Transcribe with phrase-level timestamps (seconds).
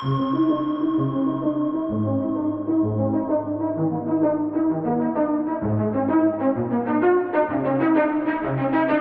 [0.00, 0.10] Thank
[8.92, 8.97] you.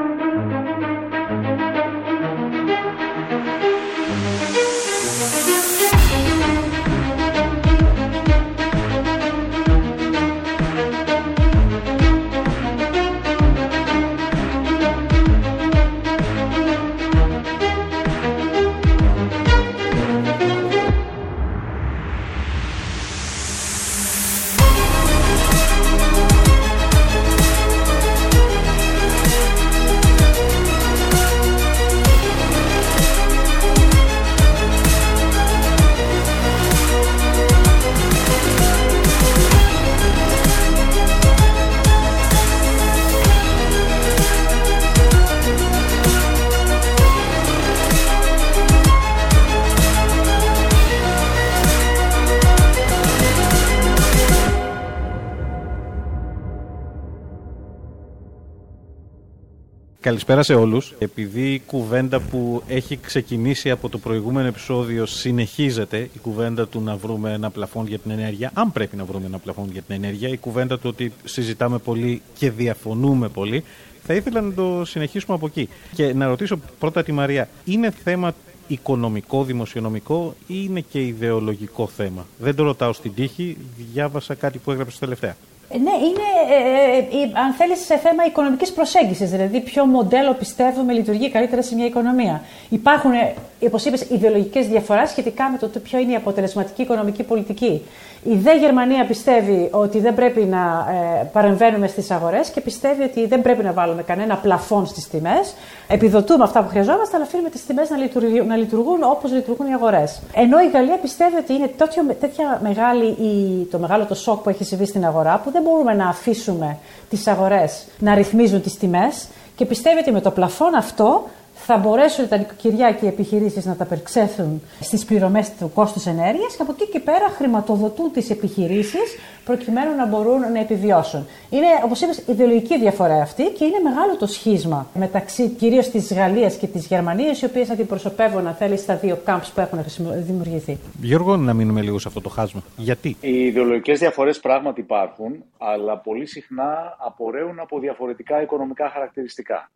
[59.99, 60.93] Καλησπέρα σε όλους.
[60.99, 66.95] Επειδή η κουβέντα που έχει ξεκινήσει από το προηγούμενο επεισόδιο συνεχίζεται, η κουβέντα του να
[66.95, 70.29] βρούμε ένα πλαφόν για την ενέργεια, αν πρέπει να βρούμε ένα πλαφόν για την ενέργεια,
[70.29, 73.63] η κουβέντα του ότι συζητάμε πολύ και διαφωνούμε πολύ,
[74.03, 75.69] θα ήθελα να το συνεχίσουμε από εκεί.
[75.93, 78.33] Και να ρωτήσω πρώτα τη Μαρία, είναι θέμα
[78.67, 83.57] οικονομικό, δημοσιονομικό ή είναι και ιδεολογικό θέμα; Δεν το ρωτάω στην τύχη,
[83.91, 85.35] διάβασα κάτι που έγραψες τελευταία.
[85.69, 89.29] Ε, ναι, είναι, ε, ε, αν θέλεις, σε θέμα οικονομικής προσέγγισης.
[89.29, 92.41] Δηλαδή, ποιο μοντέλο πιστεύουμε λειτουργεί καλύτερα σε μια οικονομία.
[92.69, 93.11] Υπάρχουν,
[93.59, 97.81] όπως είπες, ιδεολογικές διαφορέ σχετικά με το ποιο είναι η αποτελεσματική οικονομική πολιτική.
[98.29, 100.87] Η ΔΕ Γερμανία πιστεύει ότι δεν πρέπει να
[101.19, 105.53] ε, παρεμβαίνουμε στις αγορές και πιστεύει ότι δεν πρέπει να βάλουμε κανένα πλαφόν στις τιμές.
[105.87, 109.73] Επιδοτούμε αυτά που χρειαζόμαστε, αλλά αφήνουμε τις τιμές να λειτουργούν, να λειτουργούν όπως λειτουργούν οι
[109.73, 110.21] αγορές.
[110.33, 114.49] Ενώ η Γαλλία πιστεύει ότι είναι τέτοιο, τέτοια μεγάλη η, το μεγάλο το σοκ που
[114.49, 116.77] έχει συμβεί στην αγορά, που δεν μπορούμε να αφήσουμε
[117.09, 121.23] τις αγορές να ρυθμίζουν τις τιμές και πιστεύει ότι με το πλαφόν αυτό
[121.65, 126.55] θα μπορέσουν τα νοικοκυριά και οι επιχειρήσεις να τα περξέθουν στις πληρωμές του κόστους ενέργειας
[126.55, 131.27] και από εκεί και πέρα χρηματοδοτούν τις επιχειρήσεις προκειμένου να μπορούν να επιβιώσουν.
[131.49, 136.55] Είναι, όπως είπες, ιδεολογική διαφορά αυτή και είναι μεγάλο το σχίσμα μεταξύ κυρίως της Γαλλίας
[136.55, 139.79] και της Γερμανίας, οι οποίες αντιπροσωπεύουν, αν θέλεις, στα δύο κάμπ που έχουν
[140.25, 140.77] δημιουργηθεί.
[141.01, 142.61] Γιώργο, να μείνουμε λίγο σε αυτό το χάσμα.
[142.77, 149.69] Γιατί; Οι ιδεολογικές διαφορές πράγματι υπάρχουν, αλλά πολύ συχνά απορρέουν από διαφορετικά οικονομικά χαρακτηριστικά.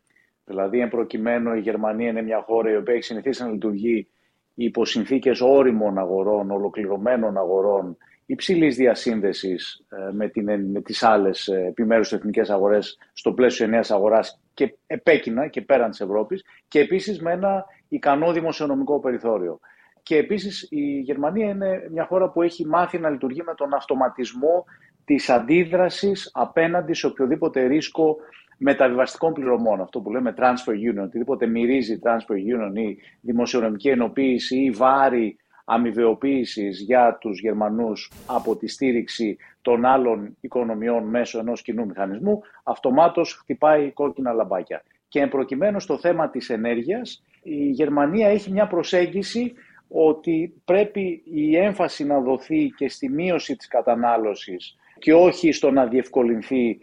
[0.51, 4.07] Δηλαδή, εν προκειμένου, η Γερμανία είναι μια χώρα η οποία έχει συνηθίσει να λειτουργεί
[4.53, 12.11] υπό συνθήκες όριμων αγορών, ολοκληρωμένων αγορών, υψηλής διασύνδεσης ε, με, την, με τις άλλες επιμέρους
[12.11, 17.31] εθνικές αγορές στο πλαίσιο ενέα αγοράς και επέκεινα και πέραν της Ευρώπης, και επίσης με
[17.31, 19.59] ένα ικανό δημοσιονομικό περιθώριο.
[20.03, 24.65] Και επίσης η Γερμανία είναι μια χώρα που έχει μάθει να λειτουργεί με τον αυτοματισμό
[25.05, 28.17] της αντίδρασης απέναντι σε οποιοδήποτε ρίσκο
[28.63, 34.69] μεταβιβαστικών πληρωμών, αυτό που λέμε transfer union, οτιδήποτε μυρίζει transfer union ή δημοσιονομική ενοποίηση ή
[34.69, 42.41] βάρη αμοιβεοποίηση για τους Γερμανούς από τη στήριξη των άλλων οικονομιών μέσω ενός κοινού μηχανισμού,
[42.63, 44.83] αυτομάτως χτυπάει κόκκινα λαμπάκια.
[45.07, 49.53] Και εμπροκειμένου στο θέμα της ενέργειας, η Γερμανία έχει μια προσέγγιση
[49.87, 55.85] ότι πρέπει η έμφαση να δοθεί και στη μείωση της κατανάλωσης και όχι στο να
[55.85, 56.79] διευκολυνθεί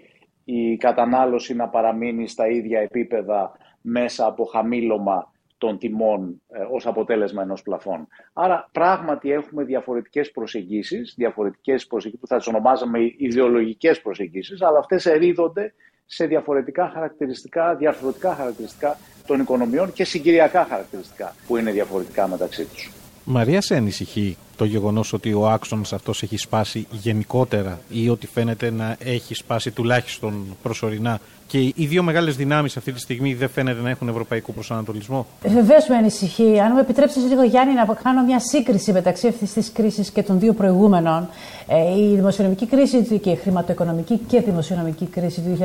[0.51, 7.43] η κατανάλωση να παραμείνει στα ίδια επίπεδα μέσα από χαμήλωμα των τιμών ε, ως αποτέλεσμα
[7.43, 8.09] ενός πλαφών.
[8.33, 15.07] Άρα πράγματι έχουμε διαφορετικές προσεγγίσεις, διαφορετικές προσεγγίσεις που θα τις ονομάζαμε ιδεολογικές προσεγγίσεις, αλλά αυτές
[15.07, 15.75] ερίδονται
[16.07, 22.98] σε διαφορετικά χαρακτηριστικά, διαφορετικά χαρακτηριστικά των οικονομιών και συγκυριακά χαρακτηριστικά που είναι διαφορετικά μεταξύ τους.
[23.31, 28.71] Μαρία, σε ανησυχεί το γεγονός ότι ο άξονας αυτός έχει σπάσει γενικότερα ή ότι φαίνεται
[28.71, 33.81] να έχει σπάσει τουλάχιστον προσωρινά και οι δύο μεγάλες δυνάμεις αυτή τη στιγμή δεν φαίνεται
[33.81, 36.61] να έχουν ευρωπαϊκό προσανατολισμό; Βεβαίως με ανησυχεί.
[36.61, 40.39] Αν μου επιτρέψετε λίγο, Γιάννη, να κάνω μια σύγκριση μεταξύ αυτής της κρίσης και των
[40.39, 41.29] δύο προηγούμενων.
[41.67, 45.59] Ε, η δημοσιονομική κρίση και η χρηματοοικονομική και δημοσιονομική κρίση του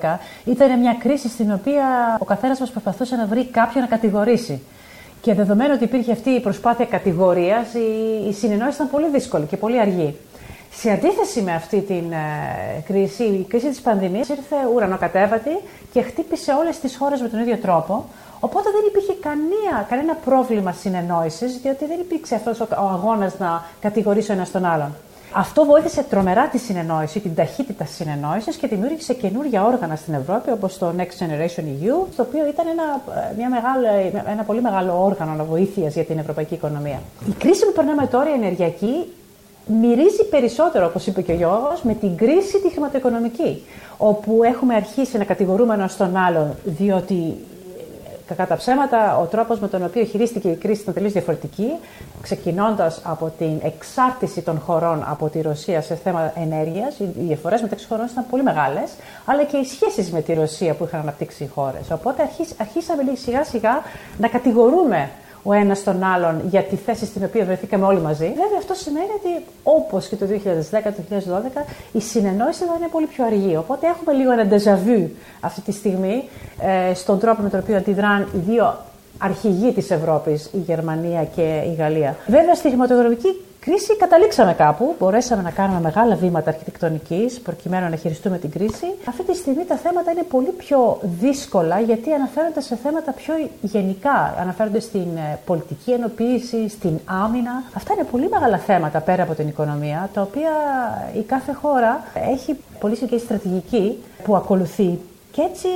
[0.00, 1.84] 2010-2012 ήταν μια κρίση στην οποία
[2.20, 4.60] ο καθένας μας προσπαθούσε να βρει κάποιον να κατηγορήσει.
[5.24, 9.56] Και δεδομένου ότι υπήρχε αυτή η προσπάθεια κατηγορίας, η, η συνεννόηση ήταν πολύ δύσκολη και
[9.56, 10.16] πολύ αργή.
[10.70, 15.58] Σε αντίθεση με αυτή την ε, κρίση, η κρίση της πανδημίας ήρθε ουρανοκατέβατη
[15.92, 18.04] και χτύπησε όλες τις χώρες με τον ίδιο τρόπο.
[18.40, 23.64] Οπότε δεν υπήρχε κανένα, κανένα πρόβλημα συνεννόησης, διότι δεν υπήρξε αυτός ο, ο αγώνας να
[23.80, 24.94] κατηγορήσει ο ένα τον άλλον.
[25.36, 30.78] Αυτό βοήθησε τρομερά τη συνεννόηση, την ταχύτητα συνεννόησης και δημιούργησε καινούργια όργανα στην Ευρώπη, όπως
[30.78, 33.02] το Next Generation EU, το οποίο ήταν ένα,
[33.36, 37.00] μια μεγάλη, ένα πολύ μεγάλο όργανο βοήθεια για την ευρωπαϊκή οικονομία.
[37.28, 39.12] Η κρίση που περνάμε τώρα, η ενεργειακή,
[39.66, 43.62] μυρίζει περισσότερο, όπως είπε και ο Γιώργος, με την κρίση τη χρηματοοικονομική.
[43.96, 47.36] Όπου έχουμε αρχίσει να κατηγορούμε ένα τον άλλον, διότι
[48.26, 51.72] Κακά τα ψέματα, ο τρόπος με τον οποίο χειρίστηκε η κρίση ήταν τελείως διαφορετική,
[52.22, 56.98] ξεκινώντας από την εξάρτηση των χωρών από τη Ρωσία σε θέμα ενέργειας.
[56.98, 58.90] Οι διαφορές μεταξύ χωρών ήταν πολύ μεγάλες,
[59.24, 61.90] αλλά και οι σχέσεις με τη Ρωσία που είχαν αναπτύξει οι χώρες.
[61.90, 63.82] Οπότε αρχίσαμε σιγά σιγά
[64.18, 65.10] να κατηγορούμε
[65.46, 68.26] ο ένας τον άλλον για τη θέση στην οποία βρεθήκαμε όλοι μαζί.
[68.26, 70.30] Βέβαια, αυτό σημαίνει ότι όπως και το 2010-2012
[71.92, 73.56] η συνεννόηση θα είναι πολύ πιο αργή.
[73.56, 75.06] Οπότε έχουμε λίγο ένα déjà
[75.40, 76.28] αυτή τη στιγμή
[76.90, 78.76] ε, στον τρόπο με τον οποίο αντιδράν οι δύο
[79.18, 82.16] αρχηγοί της Ευρώπης, η Γερμανία και η Γαλλία.
[82.26, 84.94] Βέβαια, στη χρηματογραφική κρίση καταλήξαμε κάπου.
[84.98, 88.86] Μπορέσαμε να κάνουμε μεγάλα βήματα αρχιτεκτονικής προκειμένου να χειριστούμε την κρίση.
[89.08, 94.34] Αυτή τη στιγμή τα θέματα είναι πολύ πιο δύσκολα γιατί αναφέρονται σε θέματα πιο γενικά.
[94.40, 97.62] Αναφέρονται στην ε, πολιτική ενοποίηση, στην άμυνα.
[97.74, 100.50] Αυτά είναι πολύ μεγάλα θέματα πέρα από την οικονομία, τα οποία
[101.16, 104.98] η κάθε χώρα έχει πολύ συγκεκριμένη στρατηγική που ακολουθεί.
[105.32, 105.68] Και έτσι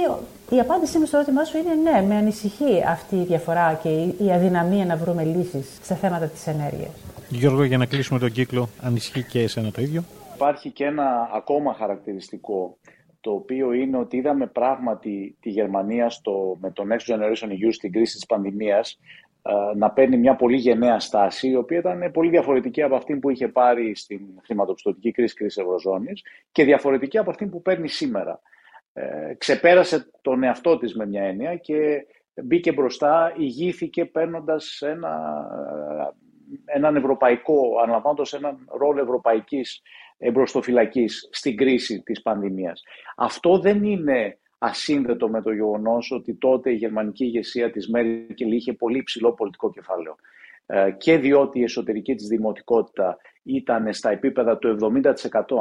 [0.50, 3.88] η απάντησή μου στο ερώτημά σου είναι ναι, με ανησυχεί αυτή η διαφορά και
[4.24, 6.90] η αδυναμία να βρούμε λύσεις σε θέματα της ενέργειας.
[7.30, 10.04] Γιώργο, για να κλείσουμε τον κύκλο, ανησυχεί και εσένα το ίδιο.
[10.34, 12.78] Υπάρχει και ένα ακόμα χαρακτηριστικό,
[13.20, 17.92] το οποίο είναι ότι είδαμε πράγματι τη Γερμανία στο, με το Next Generation EU στην
[17.92, 18.98] κρίση της πανδημίας
[19.42, 23.30] ε, να παίρνει μια πολύ γενναία στάση, η οποία ήταν πολύ διαφορετική από αυτή που
[23.30, 26.22] είχε πάρει στην χρηματοπιστωτική κρίση κρίση Ευρωζώνης
[26.52, 28.40] και διαφορετική από αυτή που παίρνει σήμερα.
[28.92, 32.06] Ε, ξεπέρασε τον εαυτό της με μια έννοια και
[32.42, 35.44] μπήκε μπροστά, ηγήθηκε παίρνοντας ένα,
[36.64, 39.82] έναν ευρωπαϊκό, αναλαμβάνοντας έναν ρόλο ευρωπαϊκής
[40.18, 42.82] εμπροστοφυλακής στην κρίση της πανδημίας.
[43.16, 48.72] Αυτό δεν είναι ασύνδετο με το γεγονός ότι τότε η γερμανική ηγεσία της Μέρκελ είχε
[48.72, 50.16] πολύ ψηλό πολιτικό κεφάλαιο.
[50.70, 55.12] Ε, και διότι η εσωτερική της δημοτικότητα ήταν στα επίπεδα του 70%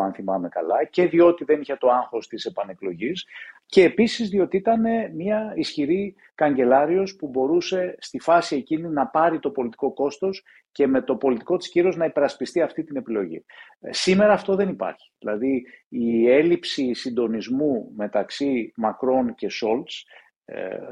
[0.03, 3.25] αν θυμάμαι καλά και διότι δεν είχε το άγχος της επανεκλογής
[3.65, 4.83] και επίσης διότι ήταν
[5.15, 11.01] μια ισχυρή καγκελάριος που μπορούσε στη φάση εκείνη να πάρει το πολιτικό κόστος και με
[11.01, 13.45] το πολιτικό της κύρος να υπερασπιστεί αυτή την επιλογή.
[13.79, 15.11] Ε, σήμερα αυτό δεν υπάρχει.
[15.19, 20.26] Δηλαδή η έλλειψη συντονισμού μεταξύ Μακρόν και Σόλτς ε,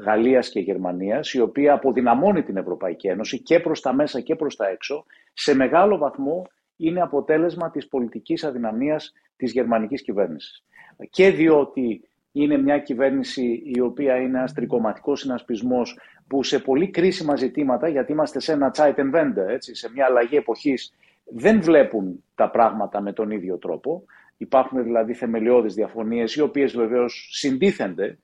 [0.04, 4.56] Γαλλίας και Γερμανίας, η οποία αποδυναμώνει την Ευρωπαϊκή Ένωση και προς τα μέσα και προς
[4.56, 10.64] τα έξω, σε μεγάλο βαθμό είναι αποτέλεσμα της πολιτικής αδυναμίας της γερμανικής κυβέρνησης.
[11.10, 17.36] Και διότι είναι μια κυβέρνηση η οποία είναι ένας τρικοματικός συνασπισμός που σε πολύ κρίσιμα
[17.36, 20.92] ζητήματα, γιατί είμαστε σε ένα Zeitenwende, έτσι, σε μια αλλαγή εποχής,
[21.24, 24.04] δεν βλέπουν τα πράγματα με τον ίδιο τρόπο.
[24.36, 28.16] Υπάρχουν δηλαδή θεμελιώδεις διαφωνίες, οι οποίες βεβαίως συντίθενται ε,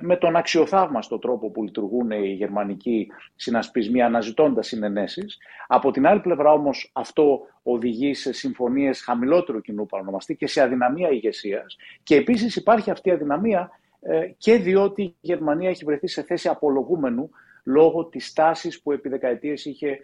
[0.00, 5.38] με τον αξιοθαύμαστο τρόπο που λειτουργούν οι γερμανικοί συνασπισμοί αναζητώντας συνενέσεις.
[5.66, 11.10] Από την άλλη πλευρά όμως αυτό οδηγεί σε συμφωνίες χαμηλότερου κοινού παρονομαστή και σε αδυναμία
[11.10, 11.76] ηγεσίας.
[12.02, 16.48] Και επίσης υπάρχει αυτή η αδυναμία ε, και διότι η Γερμανία έχει βρεθεί σε θέση
[16.48, 17.30] απολογούμενου
[17.64, 19.98] λόγω της τάσης που επί δεκαετίες είχε ε,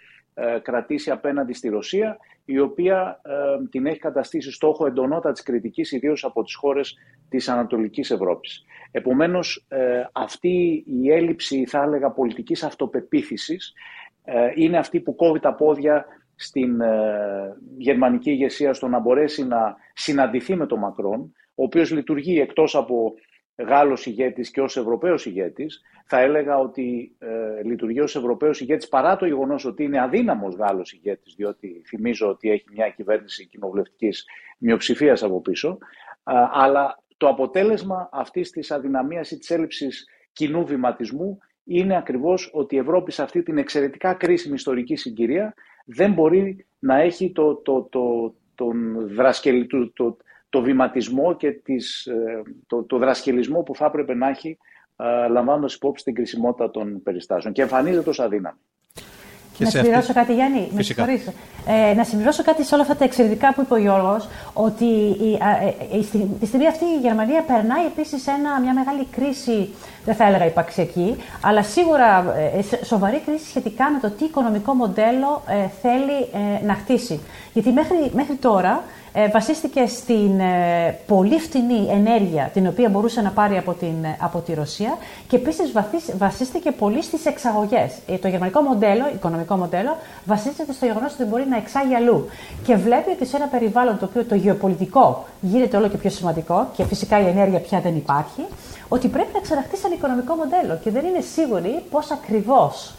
[0.63, 3.21] κρατήσει απέναντι στη Ρωσία, η οποία
[3.71, 6.97] την έχει καταστήσει στόχο εντονότατης κριτικής, ιδίως από τις χώρες
[7.29, 8.65] της Ανατολικής Ευρώπης.
[8.91, 13.73] Επομένως, ε, αυτή η έλλειψη, θα έλεγα, πολιτικής αυτοπεποίθησης
[14.25, 19.77] ε, είναι αυτή που κόβει τα πόδια στην ε, γερμανική ηγεσία στο να μπορέσει να
[19.93, 23.15] συναντηθεί με τον Μακρόν, ο οποίος λειτουργεί εκτός από
[23.67, 25.81] Γάλλος ηγέτης και ως Ευρωπαίος ηγέτης.
[26.07, 30.93] Θα έλεγα ότι ε, λειτουργεί ως Ευρωπαίος ηγέτης παρά το γεγονός ότι είναι αδύναμος Γάλλος
[30.93, 34.25] ηγέτης, διότι θυμίζω ότι έχει μια κυβέρνηση κοινοβουλευτικής
[34.59, 35.79] μειοψηφίας από πίσω.
[36.53, 42.79] αλλά το αποτέλεσμα αυτής της αδυναμίας ή της έλλειψης κοινού βηματισμού είναι ακριβώς ότι η
[42.79, 48.35] Ευρώπη σε αυτή την εξαιρετικά κρίσιμη ιστορική συγκυρία δεν μπορεί να έχει το, το, το,
[48.55, 49.09] τον
[49.95, 50.17] το,
[50.51, 54.59] το, βηματισμό και τις, ε, το, το δρασκελισμό που θα έπρεπε να έχει
[54.97, 58.59] ε, λαμβάνοντας υπόψη την κρισιμότητα των περιστάσεων και εμφανίζεται ως αδύναμη
[59.65, 60.71] να συμπληρώσω κάτι, Γιάννη.
[60.75, 61.05] Φυσικά.
[61.07, 61.21] Με
[61.67, 65.33] ε, να συμπληρώσω κάτι σε όλα αυτά τα εξαιρετικά που είπε ο Γιώργος, ότι η,
[65.33, 66.01] ε, ε,
[66.41, 68.25] τη στιγμή αυτή η Γερμανία περνάει επίσης
[68.63, 69.69] μια μεγάλη κρίση
[70.05, 72.35] δεν θα έλεγα υπαρξιακή, αλλά σίγουρα
[72.81, 76.19] ε, σοβαρή κρίση σχετικά με το τι οικονομικό μοντέλο ε, θέλει
[76.61, 77.21] ε, να χτίσει.
[77.53, 83.31] Γιατί μέχρι, μέχρι τώρα ε, βασίστηκε στην ε, πολύ φτηνή ενέργεια την οποία μπορούσε να
[83.31, 84.97] πάρει από, την, ε, από τη Ρωσία
[85.29, 85.73] και επίσης
[86.19, 87.93] βασίστηκε πολύ στις εξαγωγές.
[88.21, 92.29] το γερμανικό μοντέλο, οικονομικό μοντέλο, βασίζεται στο γεγονός ότι μπορεί να εξάγει αλλού
[92.65, 96.69] και βλέπει ότι σε ένα περιβάλλον το οποίο το γεωπολιτικό γίνεται όλο και πιο σημαντικό
[96.77, 98.43] και φυσικά η ενέργεια πια δεν υπάρχει,
[98.93, 102.95] ότι πρέπει να ξαναχτίσει ένα οικονομικό μοντέλο και δεν είναι σίγουροι πώς ακριβώς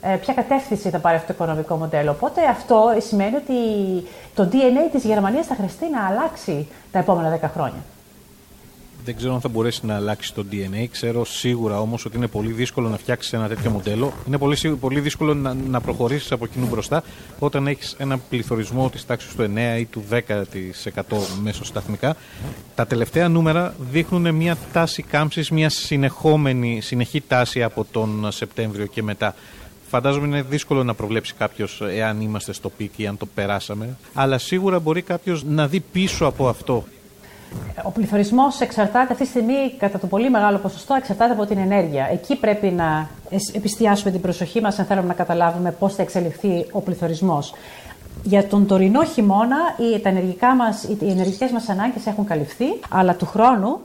[0.00, 2.10] ε, ποια κατεύθυνση θα πάρει αυτό το οικονομικό μοντέλο.
[2.10, 3.54] Οπότε αυτό σημαίνει ότι
[4.34, 7.80] το DNA της Γερμανίας θα χρειαστεί να αλλάξει τα επόμενα 10 χρόνια.
[9.06, 10.86] Δεν ξέρω αν θα μπορέσει να αλλάξει το DNA.
[10.90, 14.12] Ξέρω σίγουρα όμως ότι είναι πολύ δύσκολο να φτιάξεις ένα τέτοιο μοντέλο.
[14.26, 17.02] Είναι πολύ, πολύ δύσκολο να, να προχωρήσεις από κοινού μπροστά
[17.38, 20.20] όταν έχεις ένα πληθωρισμό της τάξης του 9 ή του 10%
[21.42, 22.16] μεσοσταθμικά.
[22.74, 29.02] Τα τελευταία νούμερα δείχνουν μια τάση κάμψης, μια συνεχόμενη, συνεχή τάση από τον Σεπτέμβριο και
[29.02, 29.34] μετά.
[29.88, 33.96] Φαντάζομαι είναι δύσκολο να προβλέψει κάποιος εάν είμαστε στο peak ή αν το περάσαμε.
[34.14, 36.84] Αλλά σίγουρα μπορεί κάποιος να δει πίσω από αυτό.
[37.82, 42.08] Ο πληθωρισμός εξαρτάται αυτή τη στιγμή κατά το πολύ μεγάλο ποσοστό εξαρτάται από την ενέργεια.
[42.12, 43.08] Εκεί πρέπει να
[43.52, 47.54] επιστιάσουμε την προσοχή μας αν θέλουμε να καταλάβουμε πώς θα εξελιχθεί ο πληθωρισμός.
[48.22, 53.14] Για τον τωρινό χειμώνα οι, τα ενεργικά μας, οι ενεργικές μας ανάγκες έχουν καλυφθεί, αλλά
[53.14, 53.78] του χρόνου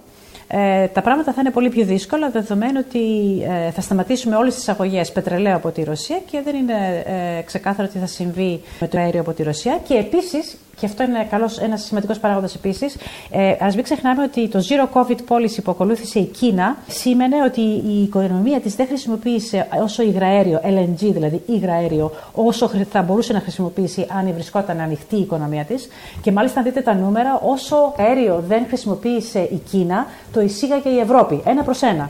[0.53, 2.99] ε, τα πράγματα θα είναι πολύ πιο δύσκολα δεδομένου ότι
[3.43, 7.87] ε, θα σταματήσουμε όλες τις αγωγές πετρελαίου από τη Ρωσία και δεν είναι ε, ξεκάθαρο
[7.87, 11.59] τι θα συμβεί με το αέριο από τη Ρωσία και επίσης και αυτό είναι καλός,
[11.59, 12.95] ένας σημαντικός παράγοντας επίσης.
[13.31, 17.61] Ε, ας μην ξεχνάμε ότι το Zero Covid Policy που ακολούθησε η Κίνα σήμαινε ότι
[17.61, 24.05] η οικονομία της δεν χρησιμοποίησε όσο υγραέριο, LNG δηλαδή υγραέριο, όσο θα μπορούσε να χρησιμοποιήσει
[24.09, 25.87] αν βρισκόταν ανοιχτή η οικονομία της.
[26.21, 30.99] Και μάλιστα αν δείτε τα νούμερα, όσο αέριο δεν χρησιμοποίησε η Κίνα, το εισήγαγε η
[30.99, 32.09] Ευρώπη, ένα προς ένα.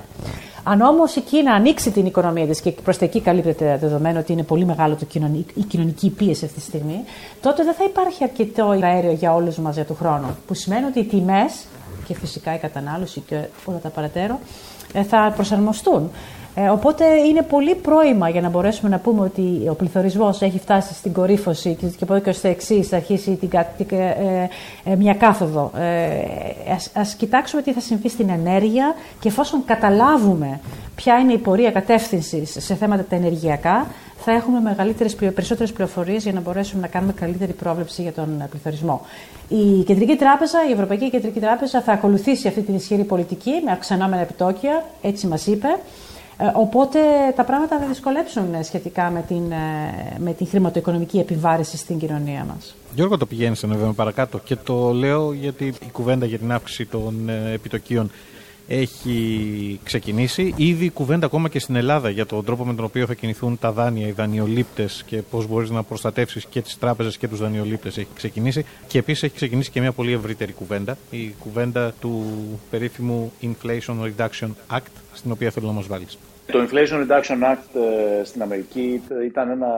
[0.63, 4.31] Αν όμως η Κίνα ανοίξει την οικονομία της και προς τα εκεί καλύπτεται δεδομένου ότι
[4.31, 5.05] είναι πολύ μεγάλο το
[5.53, 7.03] η κοινωνική πίεση αυτή τη στιγμή,
[7.41, 10.37] τότε δεν θα υπάρχει αρκετό αέριο για όλους μας για του χρόνου.
[10.47, 11.65] Που σημαίνει ότι οι τιμές
[12.07, 14.39] και φυσικά η κατανάλωση και όλα τα παρατέρω
[14.93, 16.11] ε, θα προσαρμοστούν.
[16.55, 20.93] Ε, οπότε είναι πολύ πρόημα για να μπορέσουμε να πούμε ότι ο πληθωρισμός έχει φτάσει
[20.93, 23.49] στην κορύφωση και από εδώ και στο εξής θα αρχίσει την,
[23.89, 24.49] ε,
[24.83, 25.71] ε, μια κάθοδο.
[25.77, 30.59] Ε, ας, ας κοιτάξουμε τι θα συμβεί στην ενέργεια και εφόσον καταλάβουμε
[30.95, 33.87] ποια είναι η πορεία κατεύθυνσης σε θέματα τα ενεργειακά,
[34.23, 39.01] θα έχουμε μεγαλύτερες, περισσότερες πληροφορίες για να μπορέσουμε να κάνουμε καλύτερη πρόβλεψη για τον πληθωρισμό.
[39.47, 44.21] Η Κεντρική Τράπεζα, η Ευρωπαϊκή Κεντρική Τράπεζα θα ακολουθήσει αυτή την ισχυρή πολιτική με αυξανόμενα
[44.21, 45.67] επιτόκια, έτσι μας είπε.
[46.41, 46.99] Ε, οπότε
[47.35, 52.75] τα πράγματα θα δυσκολέψουν σχετικά με την, ε, με την χρηματοοικονομική επιβάρηση στην κοινωνία μας.
[52.95, 56.85] Γιώργο, το πηγαίνεις ένα βήμα παρακάτω και το λέω γιατί η κουβέντα για την αύξηση
[56.85, 58.11] των ε, επιτοκίων
[58.67, 60.53] έχει ξεκινήσει.
[60.57, 63.71] Ήδη κουβέντα ακόμα και στην Ελλάδα για τον τρόπο με τον οποίο θα κινηθούν τα
[63.71, 68.09] δάνεια, οι δανειολήπτες και πώς μπορείς να προστατεύσεις και τις τράπεζες και τους δανειολήπτες έχει
[68.15, 68.65] ξεκινήσει.
[68.87, 72.23] Και επίσης έχει ξεκινήσει και μια πολύ ευρύτερη κουβέντα, η κουβέντα του
[72.69, 76.17] περίφημου Inflation Reduction Act, στην οποία θέλω να μας βάλεις.
[76.45, 79.75] Το Inflation Reduction Act ε, στην Αμερική ήταν ένα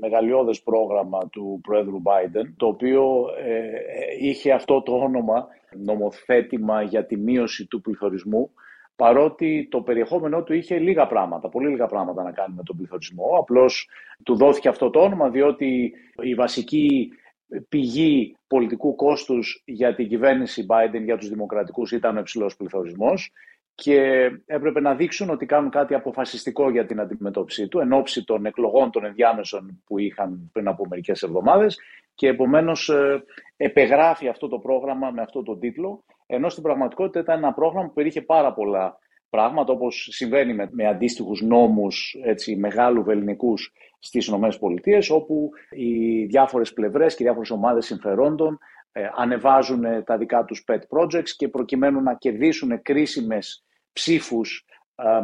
[0.00, 5.48] μεγαλειώδες πρόγραμμα του Πρόεδρου Biden, το οποίο ε, είχε αυτό το όνομα
[5.84, 8.50] νομοθέτημα για τη μείωση του πληθωρισμού,
[8.96, 13.36] παρότι το περιεχόμενό του είχε λίγα πράγματα, πολύ λίγα πράγματα να κάνει με τον πληθωρισμό.
[13.38, 13.88] Απλώς
[14.22, 15.92] του δόθηκε αυτό το όνομα, διότι
[16.22, 17.10] η βασική
[17.68, 23.32] πηγή πολιτικού κόστους για την κυβέρνηση Biden, για τους δημοκρατικούς, ήταν ο υψηλός πληθωρισμός
[23.76, 28.46] και έπρεπε να δείξουν ότι κάνουν κάτι αποφασιστικό για την αντιμετώπιση του εν ώψη των
[28.46, 31.78] εκλογών των ενδιάμεσων που είχαν πριν από μερικές εβδομάδες.
[32.14, 33.24] Και επομένως ε,
[33.56, 37.92] επεγράφει αυτό το πρόγραμμα με αυτό το τίτλο ενώ στην πραγματικότητα ήταν ένα πρόγραμμα που
[37.92, 38.98] περιείχε πάρα πολλά
[39.30, 46.72] πράγματα όπως συμβαίνει με, με αντίστοιχους νόμους έτσι, μεγάλους βεληνικούς στις ΗΠΑ όπου οι διάφορες
[46.72, 48.58] πλευρές και οι διάφορες ομάδες συμφερόντων
[48.92, 53.65] ε, ανεβάζουν τα δικά τους pet projects και προκειμένου να κερδίσουν κρίσιμες
[53.96, 54.64] ψήφους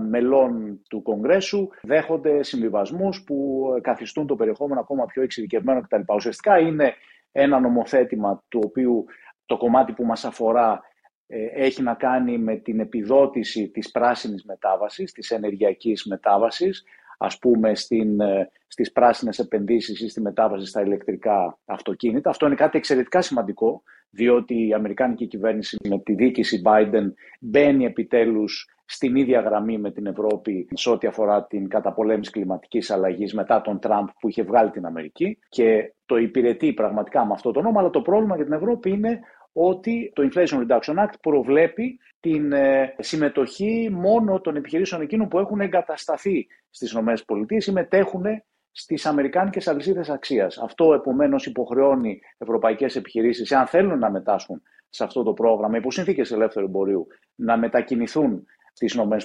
[0.08, 6.12] μελών του Κογκρέσου δέχονται συμβιβασμούς που καθιστούν το περιεχόμενο ακόμα πιο εξειδικευμένο κτλ.
[6.14, 6.94] Ουσιαστικά είναι
[7.32, 9.04] ένα νομοθέτημα του οποίου
[9.46, 10.80] το κομμάτι που μας αφορά
[11.26, 16.84] ε, έχει να κάνει με την επιδότηση της πράσινης μετάβασης, της ενεργειακής μετάβασης,
[17.22, 22.30] ας πούμε στην, ε, στις πράσινες επενδύσεις ή στη μετάβαση στα ηλεκτρικά αυτοκίνητα.
[22.30, 28.66] Αυτό είναι κάτι εξαιρετικά σημαντικό, διότι η Αμερικάνικη κυβέρνηση με τη δίκηση Biden μπαίνει επιτέλους
[28.84, 33.78] στην ίδια γραμμή με την Ευρώπη σε ό,τι αφορά την καταπολέμηση κλιματικής αλλαγής μετά τον
[33.78, 37.90] Τραμπ που είχε βγάλει την Αμερική και το υπηρετεί πραγματικά με αυτό το νόμο, αλλά
[37.90, 39.20] το πρόβλημα για την Ευρώπη είναι
[39.52, 45.60] ότι το Inflation Reduction Act προβλέπει την ε, συμμετοχή μόνο των επιχειρήσεων εκείνων που έχουν
[45.60, 47.14] εγκατασταθεί στις ΗΠΑ
[47.48, 48.24] ή μετέχουν
[48.72, 50.58] στις Αμερικάνικες αλυσίδες αξίας.
[50.58, 56.30] Αυτό επομένως υποχρεώνει ευρωπαϊκές επιχειρήσεις, εάν θέλουν να μετάσχουν σε αυτό το πρόγραμμα υπό συνθήκες
[56.30, 59.18] ελεύθερου εμπορίου, να μετακινηθούν στις ΗΠΑ,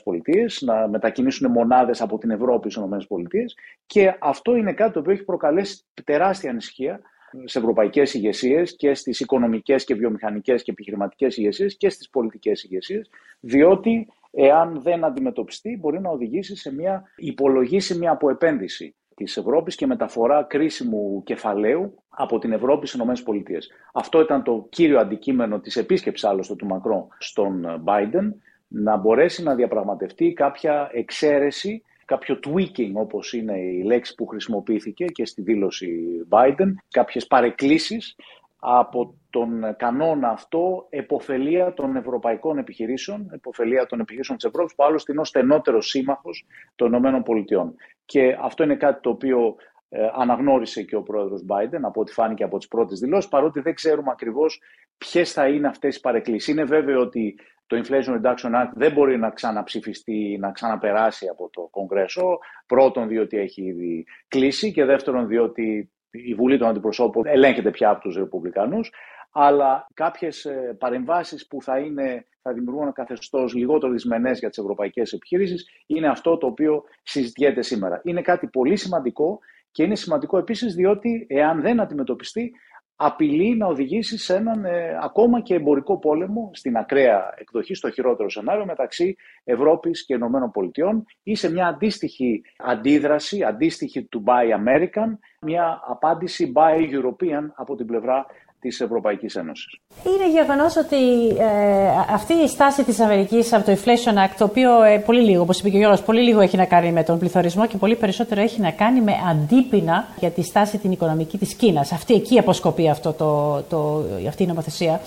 [0.60, 3.44] να μετακινήσουν μονάδες από την Ευρώπη στις ΗΠΑ.
[3.86, 7.02] Και αυτό είναι κάτι το οποίο έχει προκαλέσει τεράστια ανησυχία
[7.44, 13.10] σε ευρωπαϊκές ηγεσίες και στις οικονομικές και βιομηχανικές και επιχειρηματικές ηγεσίες και στις πολιτικές ηγεσίες,
[13.40, 20.44] διότι εάν δεν αντιμετωπιστεί, μπορεί να οδηγήσει σε μια υπολογίσιμη αποεπένδυση της Ευρώπης και μεταφορά
[20.44, 23.58] κρίσιμου κεφαλαίου από την Ευρώπη στις ΗΠΑ.
[23.94, 28.34] Αυτό ήταν το κύριο αντικείμενο της επίσκεψης άλλωστε του Μακρόν στον Biden,
[28.68, 35.26] να μπορέσει να διαπραγματευτεί κάποια εξαίρεση, κάποιο tweaking όπως είναι η λέξη που χρησιμοποιήθηκε και
[35.26, 35.98] στη δήλωση
[36.30, 38.16] Biden, κάποιες παρεκκλήσεις
[38.60, 45.12] από τον κανόνα αυτό εποφελία των ευρωπαϊκών επιχειρήσεων, εποφελία των επιχειρήσεων της Ευρώπης, που άλλωστε
[45.12, 46.46] είναι ο στενότερος σύμμαχος
[46.76, 47.74] των ΗΠΑ.
[48.06, 49.56] Και αυτό είναι κάτι το οποίο
[49.90, 53.74] ε, αναγνώρισε και ο πρόεδρος Biden, από ό,τι φάνηκε από τις πρώτες δηλώσεις, παρότι δεν
[53.74, 54.62] ξέρουμε ακριβώς
[54.98, 56.48] ποιες θα είναι αυτές οι παρεκκλήσεις.
[56.48, 57.36] Είναι βέβαιο ότι
[57.68, 62.38] το Inflation Reduction Act δεν μπορεί να ξαναψηφιστεί, να ξαναπεράσει από το Κογκρέσο.
[62.66, 68.02] Πρώτον, διότι έχει ήδη κλείσει και δεύτερον, διότι η Βουλή των Αντιπροσώπων ελέγχεται πια από
[68.02, 68.92] τους Ρεπουμπλικανούς.
[69.32, 75.14] Αλλά κάποιες παρεμβάσεις που θα, είναι, θα δημιουργούν ένα καθεστώς λιγότερο δυσμενές για τις ευρωπαϊκές
[75.14, 78.02] επιχειρήσεις είναι αυτό το οποίο συζητιέται σήμερα.
[78.04, 79.40] Είναι κάτι πολύ σημαντικό
[79.72, 82.52] και είναι σημαντικό επίσης διότι εάν δεν αντιμετωπιστεί
[83.00, 88.30] απειλεί να οδηγήσει σε έναν ε, ακόμα και εμπορικό πόλεμο στην ακραία εκδοχή, στο χειρότερο
[88.30, 95.18] σενάριο μεταξύ Ευρώπης και Ηνωμένων Πολιτειών ή σε μια αντίστοιχη αντίδραση, αντίστοιχη του Buy American,
[95.42, 98.26] μια απάντηση Buy European από την πλευρά
[98.60, 99.80] της Ευρωπαϊκής Ένωσης.
[100.06, 104.84] Είναι γεγονός ότι ε, αυτή η στάση της Αμερικής από το Inflation Act, το οποίο
[104.84, 107.20] ε, πολύ λίγο, όπως είπε και ο Γιώργος, πολύ λίγο έχει να κάνει με τον
[107.20, 111.54] πληθωρισμό και πολύ περισσότερο έχει να κάνει με αντίπεινα για τη στάση την οικονομική της
[111.54, 111.92] Κίνας.
[111.92, 115.02] Αυτή εκεί αποσκοπεί αυτό το, το, αυτή η νομοθεσία.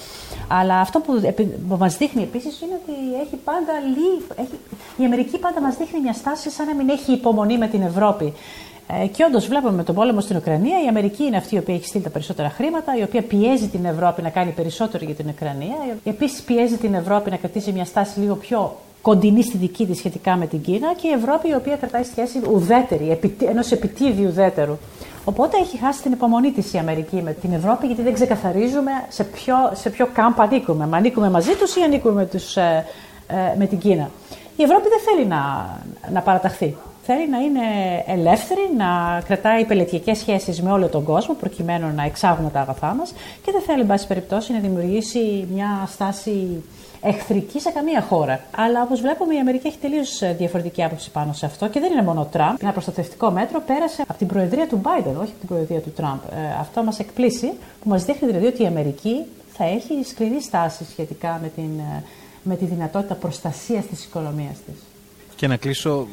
[0.48, 1.34] Αλλά αυτό που,
[1.68, 2.92] που μας δείχνει επίσης είναι ότι
[3.22, 3.72] έχει πάντα
[4.38, 4.50] έχει,
[4.96, 8.32] η Αμερική πάντα μας δείχνει μια στάση σαν να μην έχει υπομονή με την Ευρώπη.
[8.98, 11.74] Ε, και όντως βλέπουμε με τον πόλεμο στην Ουκρανία, η Αμερική είναι αυτή η οποία
[11.74, 15.26] έχει στείλει τα περισσότερα χρήματα, η οποία πιέζει την Ευρώπη να κάνει περισσότερο για την
[15.28, 15.76] Ουκρανία.
[16.04, 20.36] Επίσης πιέζει την Ευρώπη να κρατήσει μια στάση λίγο πιο κοντινή στη δική της σχετικά
[20.36, 23.18] με την Κίνα και η Ευρώπη η οποία κρατάει σχέση ουδέτερη,
[23.50, 24.78] ενός επιτίδιου ουδέτερου.
[25.24, 29.24] Οπότε έχει χάσει την υπομονή της η Αμερική με την Ευρώπη, γιατί δεν ξεκαθαρίζουμε σε
[29.24, 30.86] ποιο, σε ποιο κάμπ ανήκουμε.
[30.86, 32.84] Μα ανήκουμε μαζί τους ή ανήκουμε τους, ε,
[33.26, 34.10] ε, με την Κίνα.
[34.56, 35.40] Η Ευρώπη δεν θέλει να,
[36.12, 37.60] να παραταχθεί θέλει να είναι
[38.06, 43.12] ελεύθερη, να κρατάει πελετειακές σχέσεις με όλο τον κόσμο προκειμένου να εξάγουμε τα αγαθά μας
[43.44, 46.62] και δεν θέλει, εν πάση περιπτώσει, να δημιουργήσει μια στάση
[47.02, 48.40] εχθρική σε καμία χώρα.
[48.56, 52.02] Αλλά όπως βλέπουμε, η Αμερική έχει τελείως διαφορετική άποψη πάνω σε αυτό και δεν είναι
[52.02, 52.56] μόνο ο Τραμπ.
[52.60, 56.18] Ένα προστατευτικό μέτρο πέρασε από την προεδρία του Biden, όχι από την προεδρία του Τραμπ.
[56.30, 60.84] Ε, αυτό μας εκπλήσει, που μας δείχνει δηλαδή ότι η Αμερική θα έχει σκληρή στάση
[60.90, 62.02] σχετικά με, την, ε,
[62.42, 64.74] με τη δυνατότητα προστασίας της οικονομίας της.
[65.40, 66.06] Και να κλείσω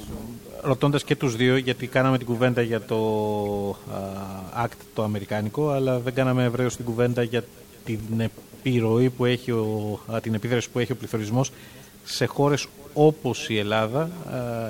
[0.62, 2.98] ρωτώντας και τους δύο, γιατί κάναμε την κουβέντα για το
[4.64, 7.44] act το αμερικάνικο, αλλά δεν κάναμε ευρέως την κουβέντα για
[7.86, 11.52] την επιρροή που έχει ο, την επίδραση που έχει ο πληθωρισμός
[12.06, 14.10] σε χώρες όπως η Ελλάδα,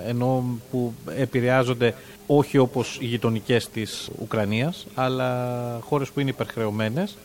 [0.07, 1.93] ενώ που επηρεάζονται
[2.27, 7.17] όχι όπως οι γειτονικές της Ουκρανίας, αλλά χώρες που είναι υπερχρεωμένες.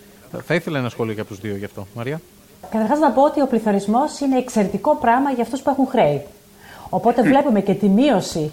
[0.45, 1.87] Θα ήθελα ένα σχόλιο για τους δύο γι' αυτό.
[1.95, 2.21] Μαρία.
[2.71, 6.23] Καταρχάς να πω ότι ο πληθωρισμός είναι εξαιρετικό πράγμα για αυτούς που έχουν χρέη.
[6.94, 8.52] Οπότε βλέπουμε και τη μείωση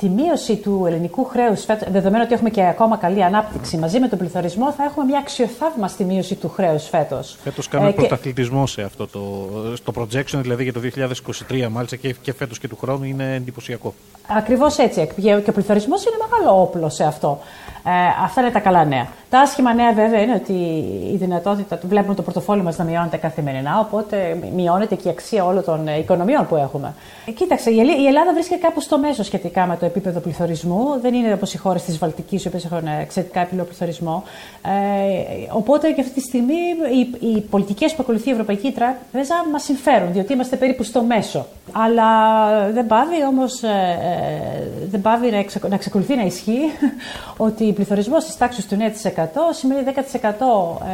[0.00, 4.18] τη μείωση του ελληνικού χρέους, δεδομένου ότι έχουμε και ακόμα καλή ανάπτυξη μαζί με τον
[4.18, 7.36] πληθωρισμό, θα έχουμε μια αξιοθαύμαστη μείωση του χρέους φέτος.
[7.42, 9.20] Φέτος κάνουμε ε, πρωταθλητισμό σε αυτό το
[9.76, 10.80] στο projection, δηλαδή για το
[11.50, 13.94] 2023, μάλιστα και, και φέτος και του χρόνου είναι εντυπωσιακό.
[14.26, 15.08] Ακριβώς έτσι.
[15.20, 17.40] Και ο πληθωρισμός είναι μεγάλο όπλο σε αυτό.
[17.84, 17.90] Ε,
[18.24, 19.06] αυτά είναι τα καλά νέα.
[19.30, 20.52] Τα άσχημα νέα βέβαια είναι ότι
[21.12, 25.64] η δυνατότητα, βλέπουμε το πορτοφόλι μας να μειώνεται καθημερινά, οπότε μειώνεται και η αξία όλων
[25.64, 26.94] των οικονομιών που έχουμε.
[27.26, 31.00] Ε, κοίταξε, η Ελλάδα βρίσκεται κάπου στο μέσο σχετικά με το επίπεδο πληθωρισμού.
[31.00, 34.24] Δεν είναι όπως οι χώρες της Βαλτικής, οι οποίες έχουν εξαιρετικά υψηλό πληθωρισμό.
[34.62, 36.54] Ε, οπότε και αυτή τη στιγμή
[37.20, 41.46] οι, οι πολιτικές που ακολουθεί η Ευρωπαϊκή Τράπεζα μας συμφέρουν, διότι είμαστε περίπου στο μέσο.
[41.72, 42.10] Αλλά
[42.72, 43.68] δεν πάβει όμως ε,
[44.90, 46.70] δεν πάβει να, να εξακολουθεί να ισχύει
[47.46, 48.82] ότι η πληθωρισμός της τάξης του 9%
[49.50, 49.90] σημαίνει 10%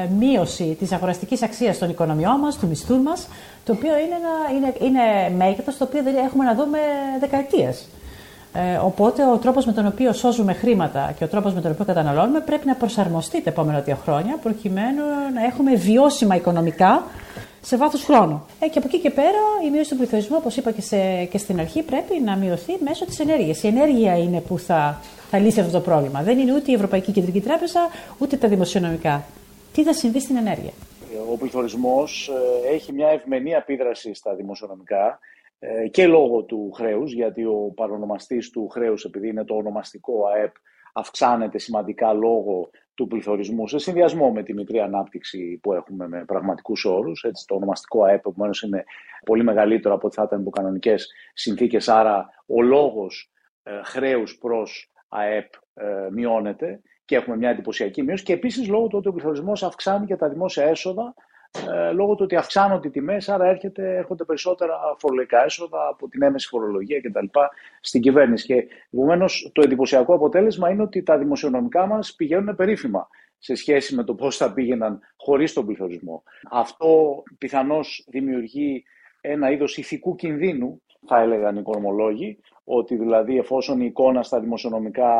[0.04, 3.28] ε, μείωση της αγοραστικής αξίας των οικονομιών μας, του μισθού μας,
[3.64, 6.78] το οποίο είναι, ένα, είναι, είναι μέγεθος το οποίο δεν έχουμε να δούμε
[7.20, 7.88] δεκαετίες.
[8.52, 11.84] Ε, οπότε ο τρόπος με τον οποίο σώζουμε χρήματα και ο τρόπος με τον οποίο
[11.84, 15.02] καταναλώνουμε πρέπει να προσαρμοστεί τα επόμενα δύο χρόνια προκειμένου
[15.34, 17.02] να έχουμε βιώσιμα οικονομικά
[17.60, 18.46] σε βάθος χρόνου.
[18.60, 21.38] Ε, και από εκεί και πέρα η μείωση του πληθωρισμού, όπως είπα και, σε, και
[21.38, 23.62] στην αρχή, πρέπει να μειωθεί μέσω της ενέργειας.
[23.62, 26.22] Η ενέργεια είναι που θα, θα λύσει αυτό το πρόβλημα.
[26.22, 27.80] Δεν είναι ούτε η Ευρωπαϊκή Κεντρική Τράπεζα,
[28.18, 29.24] ούτε τα δημοσιονομικά.
[29.72, 30.72] Τι θα συμβεί στην ενέργεια;
[31.32, 32.30] Ο πληθωρισμός
[32.68, 35.18] ε, έχει μια ευμενή επίδραση στα δημοσιονομικά
[35.58, 40.54] ε, και λόγω του χρέους, γιατί ο παρονομαστής του χρέους, επειδή είναι το ονομαστικό ΑΕΠ,
[40.92, 46.84] αυξάνεται σημαντικά λόγω του πληθωρισμού σε συνδυασμό με τη μικρή ανάπτυξη που έχουμε με πραγματικούς
[46.84, 47.24] όρους.
[47.24, 48.84] Έτσι, το ονομαστικό ΑΕΠ επομένως είναι
[49.24, 53.30] πολύ μεγαλύτερο από ό,τι θα ήταν υπό κανονικές συνθήκες, άρα ο λόγος
[53.62, 58.98] ε, χρέους προς ΑΕΠ ε, μειώνεται και έχουμε μια εντυπωσιακή μείωση και επίσης λόγω του
[58.98, 61.14] ότι ο πληθωρισμός αυξάνει και τα δημόσια έσοδα
[61.74, 66.22] ε, λόγω του ότι αυξάνονται οι τιμές, άρα έρχεται, έρχονται περισσότερα φορολογικά έσοδα από την
[66.22, 67.26] έμεση φορολογία κτλ.
[67.80, 68.46] στην κυβέρνηση.
[68.46, 74.04] Και επομένως το εντυπωσιακό αποτέλεσμα είναι ότι τα δημοσιονομικά μας πηγαίνουν περίφημα σε σχέση με
[74.04, 76.22] το πώς θα πήγαιναν χωρίς τον πληθωρισμό.
[76.50, 78.84] Αυτό πιθανώς δημιουργεί
[79.20, 85.10] ένα είδος ηθικού κινδύνου, θα έλεγαν οι οικονομολόγοι, ότι δηλαδή εφόσον η εικόνα στα δημοσιονομικά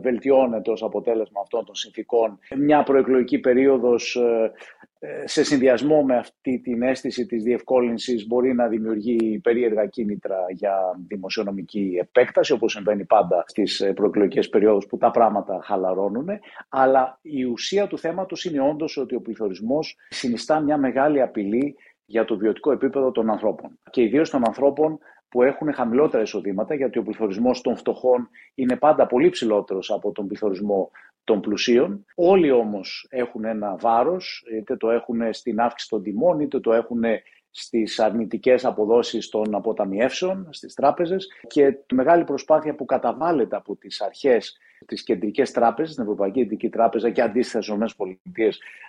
[0.00, 4.16] βελτιώνεται ως αποτέλεσμα αυτών των συνθήκων, μια προεκλογική περίοδος
[5.02, 10.74] ε, σε συνδυασμό με αυτή την αίσθηση της διευκόλυνσης μπορεί να δημιουργεί περίεργα κίνητρα για
[11.06, 16.28] δημοσιονομική επέκταση, όπως συμβαίνει πάντα στις προεκλογικές περιόδους που τα πράγματα χαλαρώνουν.
[16.68, 22.24] Αλλά η ουσία του θέματος είναι όντως ότι ο πληθωρισμός συνιστά μια μεγάλη απειλή για
[22.24, 23.78] το βιωτικό επίπεδο των ανθρώπων.
[23.90, 24.98] Και ιδίως των ανθρώπων
[25.30, 30.26] που έχουν χαμηλότερα εισοδήματα, γιατί ο πληθωρισμός των φτωχών είναι πάντα πολύ ψηλότερος από τον
[30.26, 30.90] πληθωρισμό
[31.24, 32.04] των πλουσίων.
[32.14, 37.02] Όλοι όμως έχουν ένα βάρος, είτε το έχουν στην αύξηση των τιμών, είτε το έχουν
[37.50, 44.00] στις αρνητικές αποδόσεις των αποταμιεύσεων, στις τράπεζες και τη μεγάλη προσπάθεια που καταβάλλεται από τις
[44.00, 48.44] αρχές τις κεντρικές τράπεζες, την Ευρωπαϊκή Κεντρική Τράπεζα και αντίστοιχα στις ΗΠΑ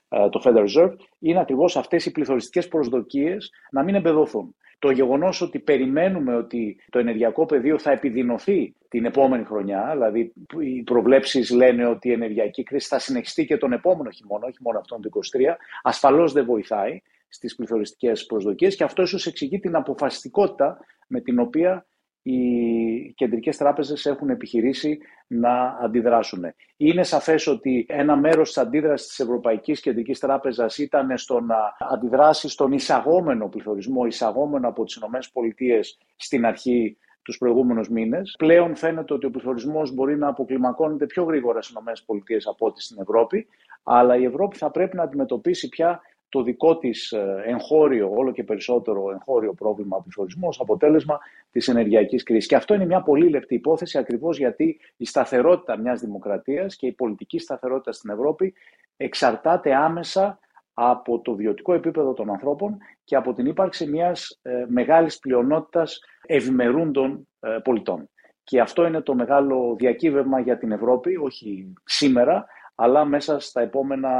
[0.09, 5.41] ε, το Federal Reserve, είναι ακριβώς αυτές οι πληθωριστικές προσδοκίες να μην εμπεδοθούν το γεγονός
[5.41, 11.85] ότι περιμένουμε ότι το ενεργειακό πεδίο θα επιδεινωθεί την επόμενη χρονιά, δηλαδή οι προβλέψεις λένε
[11.85, 15.55] ότι η ενεργειακή κρίση θα συνεχιστεί και τον επόμενο χειμώνα, όχι μόνο αυτόν τον 23,
[15.83, 21.85] ασφαλώς δεν βοηθάει στις πληθωριστικές προσδοκίες και αυτός ίσως εξηγεί την αποφασιστικότητα με την οποία
[22.21, 26.45] οι κεντρικές τράπεζες έχουν επιχειρήσει να αντιδράσουν.
[26.77, 32.49] Είναι σαφές ότι ένα μέρος της αντίδρασης της Ευρωπαϊκής Κεντρικής Τράπεζας ήταν στο να αντιδράσει
[32.49, 35.79] στον εισαγόμενο πληθωρισμό, εισαγόμενο από τις ΗΠΑ
[36.15, 38.35] στην αρχή τους προηγούμενους μήνες.
[38.37, 41.75] Πλέον φαίνεται ότι ο πληθωρισμός μπορεί να αποκλιμακώνεται πιο γρήγορα στις
[42.07, 43.47] ΗΠΑ από ό,τι στην Ευρώπη,
[43.83, 46.01] αλλά η Ευρώπη θα πρέπει να αντιμετωπίσει πια
[46.31, 51.19] το δικό της ε, εγχώριο, όλο και περισσότερο εγχώριο πρόβλημα πληθωρισμού ως αποτέλεσμα
[51.51, 52.47] της ενεργειακής κρίσης.
[52.47, 56.91] Και αυτό είναι μια πολύ λεπτή υπόθεση ακριβώς γιατί η σταθερότητα μιας δημοκρατίας και η
[56.91, 58.53] πολιτική σταθερότητα στην Ευρώπη
[58.97, 60.39] εξαρτάται άμεσα
[60.73, 67.27] από το βιωτικό επίπεδο των ανθρώπων και από την ύπαρξη μιας ε, μεγάλης πλειονότητας ευημερούντων
[67.39, 68.09] ε, πολιτών.
[68.43, 74.11] Και αυτό είναι το μεγάλο διακύβευμα για την Ευρώπη, όχι σήμερα, αλλά μέσα στα επόμενα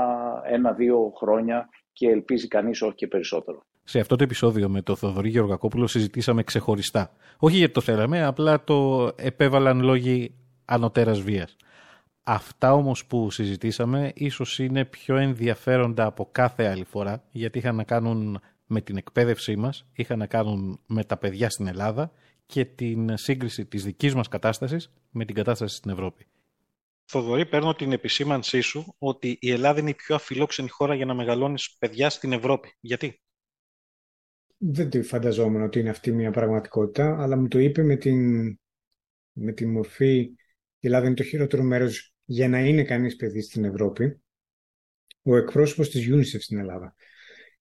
[0.45, 3.63] ένα-δύο χρόνια και ελπίζει κανείς όχι και περισσότερο.
[3.83, 7.15] Σε αυτό το επεισόδιο με τον Θοδωρή Γεωργακόπουλο συζητήσαμε ξεχωριστά.
[7.37, 10.33] Όχι γιατί το θέλαμε, απλά το επέβαλαν λόγοι
[10.65, 11.55] ανωτέρας βίας.
[12.23, 17.83] Αυτά όμως που συζητήσαμε ίσως είναι πιο ενδιαφέροντα από κάθε άλλη φορά γιατί είχαν να
[17.83, 22.11] κάνουν με την εκπαίδευσή μας, είχαν να κάνουν με τα παιδιά στην Ελλάδα
[22.45, 26.25] και την σύγκριση της δικής μας κατάστασης με την κατάσταση στην Ευρώπη.
[27.13, 31.13] Θοδωρή, παίρνω την επισήμανσή σου ότι η Ελλάδα είναι η πιο αφιλόξενη χώρα για να
[31.13, 32.75] μεγαλώνεις παιδιά στην Ευρώπη.
[32.79, 33.21] Γιατί;
[34.57, 38.47] Δεν τη φανταζόμουν ότι είναι αυτή μια πραγματικότητα, αλλά μου το είπε με την,
[39.31, 40.17] με τη μορφή
[40.79, 44.21] η Ελλάδα είναι το χειρότερο μέρος για να είναι κανείς παιδί στην Ευρώπη,
[45.21, 46.95] ο εκπρόσωπος της UNICEF στην Ελλάδα.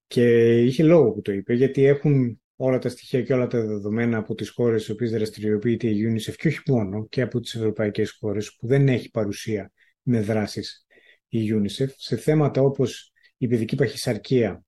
[0.07, 4.19] Και είχε λόγο που το είπε, γιατί έχουν όλα τα στοιχεία και όλα τα δεδομένα
[4.19, 8.11] από τις χώρες στις οποίες δραστηριοποιείται η UNICEF και όχι μόνο και από τις ευρωπαϊκές
[8.11, 10.87] χώρες που δεν έχει παρουσία με δράσεις
[11.29, 14.65] η UNICEF σε θέματα όπως η παιδική παχυσαρκία,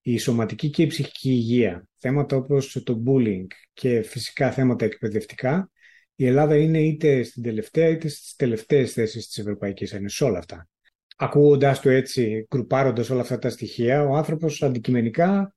[0.00, 5.70] η σωματική και η ψυχική υγεία, θέματα όπως το bullying και φυσικά θέματα εκπαιδευτικά,
[6.14, 10.68] η Ελλάδα είναι είτε στην τελευταία είτε στις τελευταίες θέσεις της Ευρωπαϊκής Ένωσης, όλα αυτά.
[11.16, 15.55] Ακούγοντας το έτσι, γκρουπάροντας όλα αυτά τα στοιχεία, ο άνθρωπος αντικειμενικά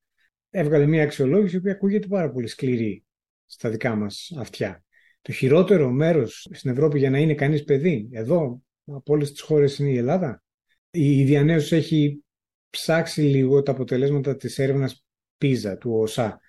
[0.50, 3.04] έβγαλε μια αξιολόγηση που ακούγεται πάρα πολύ σκληρή
[3.46, 4.84] στα δικά μας αυτιά.
[5.22, 9.80] Το χειρότερο μέρος στην Ευρώπη για να είναι κανείς παιδί, εδώ από όλες τις χώρες
[9.80, 10.44] είναι η Ελλάδα.
[10.92, 12.24] Η διανέωση έχει
[12.70, 15.06] ψάξει λίγο τα αποτελέσματα της έρευνας
[15.38, 16.40] PISA του ΟΣΑ,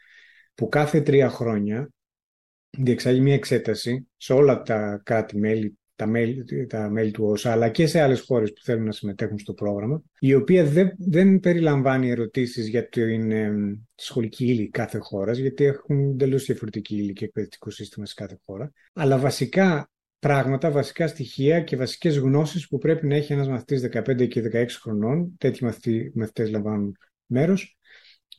[0.55, 1.91] που κάθε τρία χρόνια
[2.71, 7.87] διεξάγει μια εξέταση σε όλα τα κράτη-μέλη τα μέλη, τα μέλη του ΩΣΑ, αλλά και
[7.87, 12.69] σε άλλες χώρες που θέλουν να συμμετέχουν στο πρόγραμμα, η οποία δεν, δεν περιλαμβάνει ερωτήσεις
[12.69, 13.53] για την ε,
[13.95, 18.73] σχολική ύλη κάθε χώρας, γιατί έχουν εντελώς διαφορετική ύλη και εκπαιδευτικό σύστημα σε κάθε χώρα,
[18.93, 24.29] αλλά βασικά πράγματα, βασικά στοιχεία και βασικές γνώσεις που πρέπει να έχει ένας μαθητής 15
[24.29, 25.65] και 16 χρονών, τέτοιοι
[26.15, 27.79] μαθητές λαμβάνουν μέρος,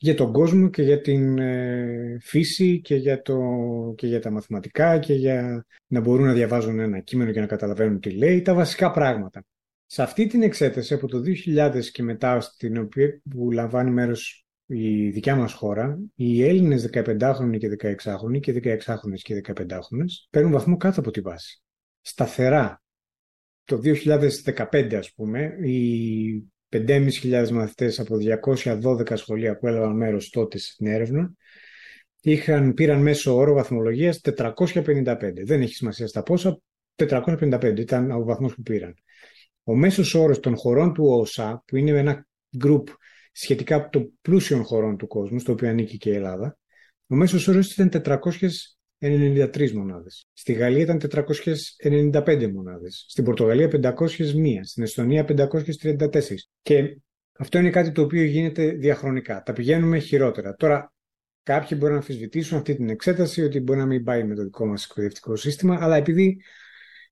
[0.02, 3.38] για τον κόσμο και για την ε, φύση και για, το,
[3.96, 8.00] και για τα μαθηματικά και για να μπορούν να διαβάζουν ένα κείμενο και να καταλαβαίνουν
[8.00, 9.44] τι λέει, τα βασικά πράγματα.
[9.86, 15.10] Σε αυτή την εξέταση από το 2000 και μετά στην οποία που λαμβάνει μέρος η
[15.10, 21.00] δικιά μας χώρα, οι Έλληνες 15χρονοι και 16χρονοι και 16χρονες και 15χρονες παίρνουν βαθμό κάτω
[21.00, 21.62] από τη βάση.
[22.00, 22.82] Σταθερά.
[23.64, 28.16] Το 2015 ας πούμε, οι 5.500 μαθητές από
[28.82, 31.32] 212 σχολεία που έλαβαν μέρος τότε στην έρευνα
[32.20, 35.44] είχαν, πήραν μέσο όρο βαθμολογίας 455.
[35.44, 36.60] Δεν έχει σημασία στα πόσα,
[36.96, 38.94] 455 ήταν ο βαθμός που πήραν.
[39.62, 42.88] Ο μέσος όρος των χωρών του ΟΣΑ, που είναι ένα γκρουπ
[43.32, 46.58] σχετικά των πλούσιων χωρών του κόσμου, στο οποίο ανήκει και η Ελλάδα,
[47.06, 47.90] ο μέσος όρος ήταν
[49.02, 50.26] 93 μονάδες.
[50.32, 53.04] Στη Γαλλία ήταν 495 μονάδες.
[53.08, 54.60] Στην Πορτογαλία 501.
[54.62, 56.48] Στην Εστονία 534.
[56.62, 56.98] Και
[57.38, 59.42] αυτό είναι κάτι το οποίο γίνεται διαχρονικά.
[59.42, 60.54] Τα πηγαίνουμε χειρότερα.
[60.54, 60.92] Τώρα,
[61.42, 64.66] κάποιοι μπορεί να αμφισβητήσουν αυτή την εξέταση ότι μπορεί να μην πάει με το δικό
[64.66, 66.42] μας εκπαιδευτικό σύστημα, αλλά επειδή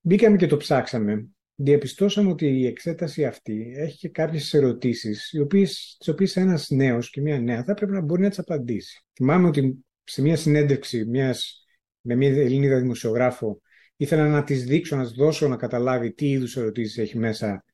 [0.01, 5.95] μπήκαμε και το ψάξαμε, διαπιστώσαμε ότι η εξέταση αυτή έχει και κάποιες ερωτήσεις, τι οποίες
[5.99, 9.05] τις οποίες ένας νέος και μια νέα θα πρέπει να μπορεί να τις απαντήσει.
[9.13, 11.65] Θυμάμαι ότι σε μια συνέντευξη μιας
[12.01, 13.61] με μια Ελληνίδα δημοσιογράφο,
[13.95, 17.65] ήθελα να της δείξω, να της δώσω να καταλάβει τι είδους ερωτήσεις έχει μέσα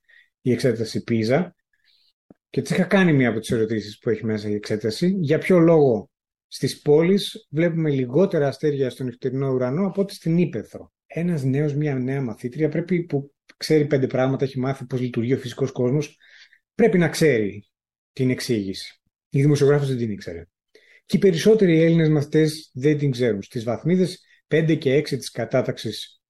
[0.42, 1.48] η εξέταση PISA.
[2.50, 5.18] Και τη είχα κάνει μία από τις ερωτήσεις που έχει μέσα η εξέταση.
[5.20, 6.10] Για ποιο λόγο
[6.48, 11.96] στις πόλεις βλέπουμε λιγότερα αστέρια στον νυχτερινό ουρανό από ότι στην Ήπεθρο; Ένας νέος, μια
[11.96, 16.18] νέα μαθήτρια πρέπει που ξέρει πέντε πράγματα, έχει μάθει πώς λειτουργεί ο φυσικός κόσμος,
[16.76, 17.68] πρέπει να ξέρει
[18.14, 19.02] την εξήγηση.
[19.30, 20.46] Η δημοσιογράφος δεν την ήξερε.
[21.08, 23.42] Και οι περισσότεροι Έλληνες μαθητέ δεν την ξέρουν.
[23.42, 26.22] Στις βαθμίδες 5 και 6 της κατάταξης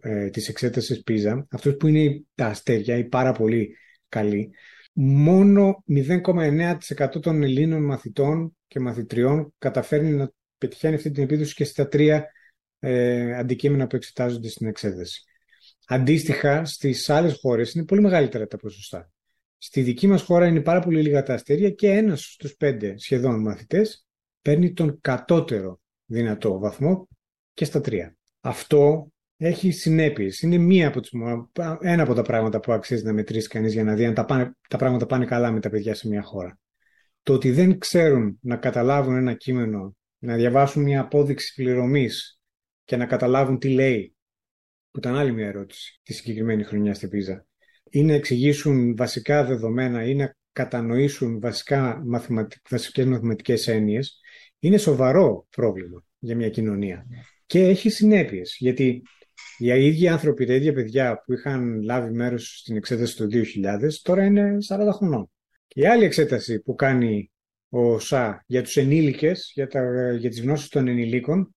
[0.00, 3.76] ε, της εξέτασης PISA, αυτός που είναι τα αστέρια, οι πάρα πολύ
[4.08, 4.50] καλοί,
[4.92, 11.88] μόνο 0,9% των Ελλήνων μαθητών και μαθητριών καταφέρνει να πετυχαίνει αυτή την επίδοση και στα
[11.88, 12.30] τρία
[12.78, 15.22] ε, αντικείμενα που εξετάζονται στην εξέταση.
[15.86, 19.10] Αντίστοιχα, στις άλλες χώρες είναι πολύ μεγαλύτερα τα ποσοστά.
[19.66, 23.40] Στη δική μας χώρα είναι πάρα πολύ λίγα τα αστέρια και ένας στους πέντε σχεδόν
[23.40, 24.06] μαθητές
[24.42, 27.08] παίρνει τον κατώτερο δυνατό βαθμό
[27.54, 28.16] και στα τρία.
[28.40, 30.42] Αυτό έχει συνέπειες.
[30.42, 31.10] Είναι μία από τις,
[31.80, 34.76] ένα από τα πράγματα που αξίζει να μετρήσει κανείς για να δει αν τα, τα
[34.78, 36.58] πράγματα πάνε καλά με τα παιδιά σε μια χώρα.
[37.22, 42.40] Το ότι δεν ξέρουν να καταλάβουν ένα κείμενο, να διαβάσουν μια απόδειξη πληρωμής
[42.84, 44.16] και να καταλάβουν τι λέει,
[44.90, 47.46] που ήταν άλλη μια ερώτηση τη συγκεκριμένη χρονιά στην Πίζα,
[47.90, 52.60] ή να εξηγήσουν βασικά δεδομένα ή να κατανοήσουν βασικά μαθηματικ...
[52.70, 54.20] βασικές μαθηματικές έννοιες,
[54.58, 57.06] είναι σοβαρό πρόβλημα για μια κοινωνία.
[57.46, 59.02] Και έχει συνέπειες, γιατί
[59.58, 64.24] οι ίδιοι άνθρωποι, τα ίδια παιδιά που είχαν λάβει μέρος στην εξέταση του 2000, τώρα
[64.24, 65.30] είναι 40 χρονών.
[65.66, 67.30] Και η άλλη εξέταση που κάνει
[67.68, 71.54] ο ΣΑ για τους ενήλικες, για, τα, για τις γνώσεις των ενηλίκων,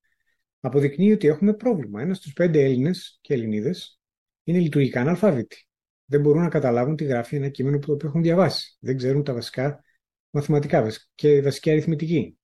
[0.60, 2.02] αποδεικνύει ότι έχουμε πρόβλημα.
[2.02, 4.00] Ένας στους πέντε Έλληνες και Ελληνίδες
[4.44, 5.69] είναι λειτουργικά αναλφάβητοι
[6.10, 8.78] δεν μπορούν να καταλάβουν τι γράφει ένα κείμενο που το οποίο έχουν διαβάσει.
[8.80, 9.84] Δεν ξέρουν τα βασικά
[10.30, 12.38] μαθηματικά και βασική αριθμητική.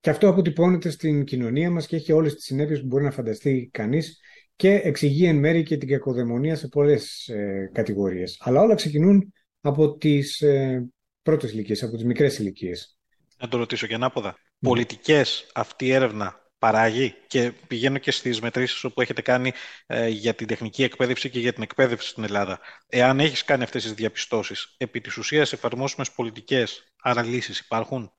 [0.00, 3.68] Και αυτό αποτυπώνεται στην κοινωνία μας και έχει όλες τις συνέπειες που μπορεί να φανταστεί
[3.72, 4.20] κανείς
[4.56, 8.36] και εξηγεί εν μέρει και την κακοδαιμονία σε πολλές ε, κατηγορίες.
[8.40, 10.86] Αλλά όλα ξεκινούν από τις ε,
[11.22, 12.98] πρώτες ηλικίες, από τις μικρές ηλικίες.
[13.38, 14.28] Να το ρωτήσω και ανάποδα.
[14.28, 14.68] Ναι.
[14.68, 19.52] Πολιτικές αυτή η έρευνα παράγει και πηγαίνω και στις μετρήσεις που έχετε κάνει
[19.86, 22.60] ε, για την τεχνική εκπαίδευση και για την εκπαίδευση στην Ελλάδα.
[22.88, 28.12] Εάν έχεις κάνει αυτές τις διαπιστώσεις, επί της ουσίας εφαρμόσιμες πολιτικές, άρα λύσεις υπάρχουν;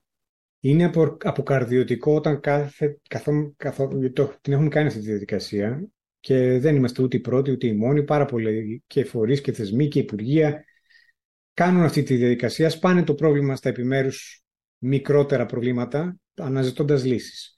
[0.60, 5.88] Είναι απο, αποκαρδιωτικό όταν κάθε, καθό, καθό, το, την έχουμε κάνει αυτή τη διαδικασία
[6.20, 9.88] και δεν είμαστε ούτε οι πρώτοι ούτε οι μόνοι, πάρα πολλοί και φορείς και θεσμοί
[9.88, 10.64] και υπουργεία
[11.54, 14.42] κάνουν αυτή τη διαδικασία, σπάνε το πρόβλημα στα επιμέρους
[14.78, 17.52] μικρότερα προβλήματα, αναζητώντας λύσεις.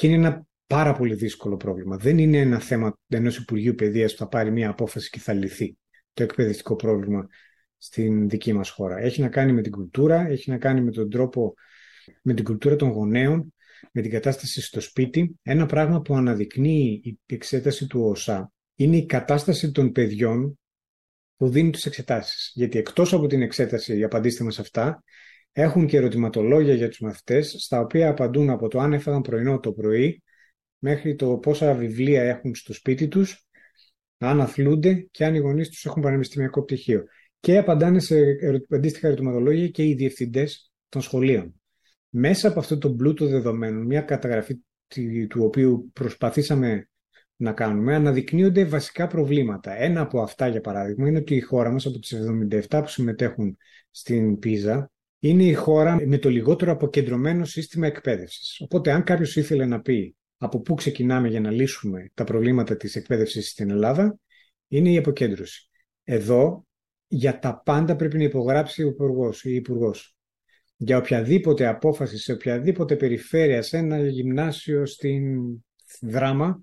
[0.00, 1.96] Και είναι ένα πάρα πολύ δύσκολο πρόβλημα.
[1.96, 5.76] Δεν είναι ένα θέμα ενός Υπουργείου Παιδείας που θα πάρει μια απόφαση και θα λυθεί
[6.12, 7.26] το εκπαιδευτικό πρόβλημα
[7.76, 8.98] στην δική μας χώρα.
[8.98, 11.54] Έχει να κάνει με την κουλτούρα, έχει να κάνει με τον τρόπο,
[12.22, 13.54] με την κουλτούρα των γονέων,
[13.92, 15.38] με την κατάσταση στο σπίτι.
[15.42, 20.58] Ένα πράγμα που αναδεικνύει η εξέταση του ΟΣΑ είναι η κατάσταση των παιδιών
[21.36, 22.52] που δίνουν τις εξετάσεις.
[22.54, 25.02] Γιατί εκτός από την εξέταση, οι απαντήστε μας αυτά,
[25.52, 29.72] έχουν και ερωτηματολόγια για τους μαθητές, στα οποία απαντούν από το αν έφαγαν πρωινό το
[29.72, 30.22] πρωί,
[30.78, 33.46] μέχρι το πόσα βιβλία έχουν στο σπίτι τους,
[34.18, 37.04] αν αθλούνται και αν οι γονείς τους έχουν πανεπιστημιακό πτυχίο.
[37.40, 38.16] Και απαντάνε σε
[38.70, 41.54] αντίστοιχα ερωτηματολόγια και οι διευθυντές των σχολείων.
[42.08, 44.58] Μέσα από αυτό το πλούτο δεδομένων, μια καταγραφή
[45.28, 46.88] του οποίου προσπαθήσαμε
[47.36, 49.76] να κάνουμε, αναδεικνύονται βασικά προβλήματα.
[49.76, 53.56] Ένα από αυτά, για παράδειγμα, είναι ότι η χώρα μας, από τις 77 που συμμετέχουν
[53.90, 58.60] στην ΠΙΖΑ, είναι η χώρα με το λιγότερο αποκεντρωμένο σύστημα εκπαίδευσης.
[58.60, 62.96] Οπότε, αν κάποιος ήθελε να πει από πού ξεκινάμε για να λύσουμε τα προβλήματα της
[62.96, 64.18] εκπαίδευσης στην Ελλάδα,
[64.68, 65.68] είναι η αποκέντρωση.
[66.04, 66.66] Εδώ,
[67.06, 70.16] για τα πάντα πρέπει να υπογράψει ο υπουργός ή η υπουργός.
[70.76, 75.38] Για οποιαδήποτε απόφαση σε οποιαδήποτε περιφέρεια, σε ένα γυμνάσιο στην
[76.00, 76.60] δράμα,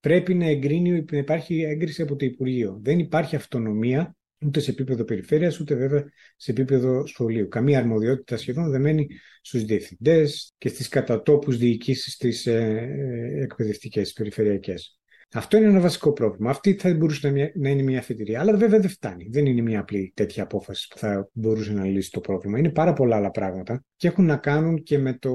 [0.00, 2.78] πρέπει να εγκρίνει, να υπάρχει έγκριση από το Υπουργείο.
[2.82, 6.04] Δεν υπάρχει αυτονομία ούτε σε επίπεδο περιφέρειας, ούτε βέβαια
[6.36, 7.48] σε επίπεδο σχολείου.
[7.48, 9.06] Καμία αρμοδιότητα σχεδόν δεν μένει
[9.40, 14.98] στους διευθυντές και στις κατατόπου διοικήσεις τι ε, ε, εκπαιδευτικές περιφερειακές.
[15.32, 16.50] Αυτό είναι ένα βασικό πρόβλημα.
[16.50, 18.40] Αυτή θα μπορούσε να είναι μια αφετηρία.
[18.40, 19.28] Αλλά βέβαια δεν φτάνει.
[19.30, 22.58] Δεν είναι μια απλή τέτοια απόφαση που θα μπορούσε να λύσει το πρόβλημα.
[22.58, 25.34] Είναι πάρα πολλά άλλα πράγματα και έχουν να κάνουν και με, το,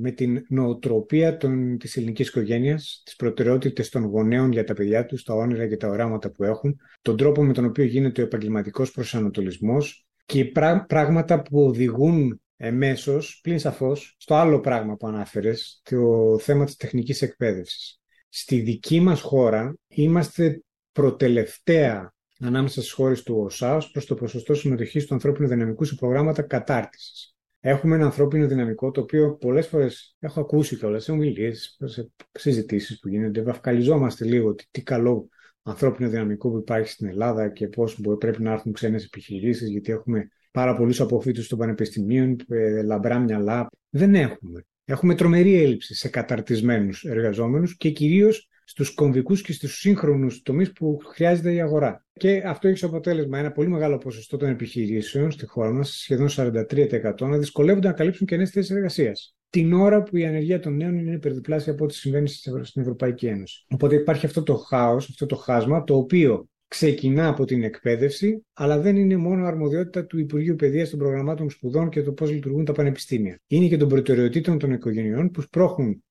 [0.00, 5.22] με την νοοτροπία των, της ελληνικής οικογένειας, τις προτεραιότητες των γονέων για τα παιδιά τους,
[5.22, 8.90] τα όνειρα και τα οράματα που έχουν, τον τρόπο με τον οποίο γίνεται ο επαγγελματικός
[8.90, 10.44] προσανατολισμός και
[10.86, 17.22] πράγματα που οδηγούν εμέσως, πλην σαφώς, στο άλλο πράγμα που ανάφερες, το θέμα της τεχνικής
[17.22, 18.00] εκπαίδευσης.
[18.38, 24.54] Στη δική μας χώρα είμαστε προτελευταία ανάμεσα στις χώρες του ΟΣΑ ως προς το ποσοστό
[24.54, 27.36] συμμετοχής του ανθρώπινου δυναμικού σε προγράμματα κατάρτισης.
[27.60, 32.98] Έχουμε ένα ανθρώπινο δυναμικό το οποίο πολλές φορές έχω ακούσει κιόλας σε ομιλίες, σε συζητήσεις
[32.98, 33.42] που γίνονται.
[33.42, 35.28] Βαφκαλιζόμαστε λίγο τι, τι καλό
[35.62, 40.28] ανθρώπινο δυναμικό που υπάρχει στην Ελλάδα και πώς πρέπει να έρθουν ξένες επιχειρήσεις γιατί έχουμε
[40.50, 43.68] πάρα πολλούς αποφύτους των πανεπιστημίων, ε, λαμπρά μυαλά.
[43.88, 44.66] Δεν έχουμε.
[44.88, 50.98] Έχουμε τρομερή έλλειψη σε καταρτισμένους εργαζόμενους και κυρίως στους κομβικούς και στους σύγχρονους τομείς που
[51.04, 52.06] χρειάζεται η αγορά.
[52.12, 56.28] Και αυτό έχει ως αποτέλεσμα ένα πολύ μεγάλο ποσοστό των επιχειρήσεων στη χώρα μας, σχεδόν
[56.28, 59.36] 43%, να δυσκολεύονται να καλύψουν και νέες θέσεις εργασίας.
[59.50, 62.28] Την ώρα που η ανεργία των νέων είναι υπερδιπλάσια από ό,τι συμβαίνει
[62.62, 63.64] στην Ευρωπαϊκή Ένωση.
[63.68, 68.78] Οπότε υπάρχει αυτό το χάος, αυτό το χάσμα, το οποίο ξεκινά από την εκπαίδευση, αλλά
[68.78, 72.72] δεν είναι μόνο αρμοδιότητα του Υπουργείου Παιδείας των προγραμμάτων σπουδών και το πώς λειτουργούν τα
[72.72, 73.40] πανεπιστήμια.
[73.46, 76.04] Είναι και των προτεραιοτήτων των οικογενειών που σπρώχουν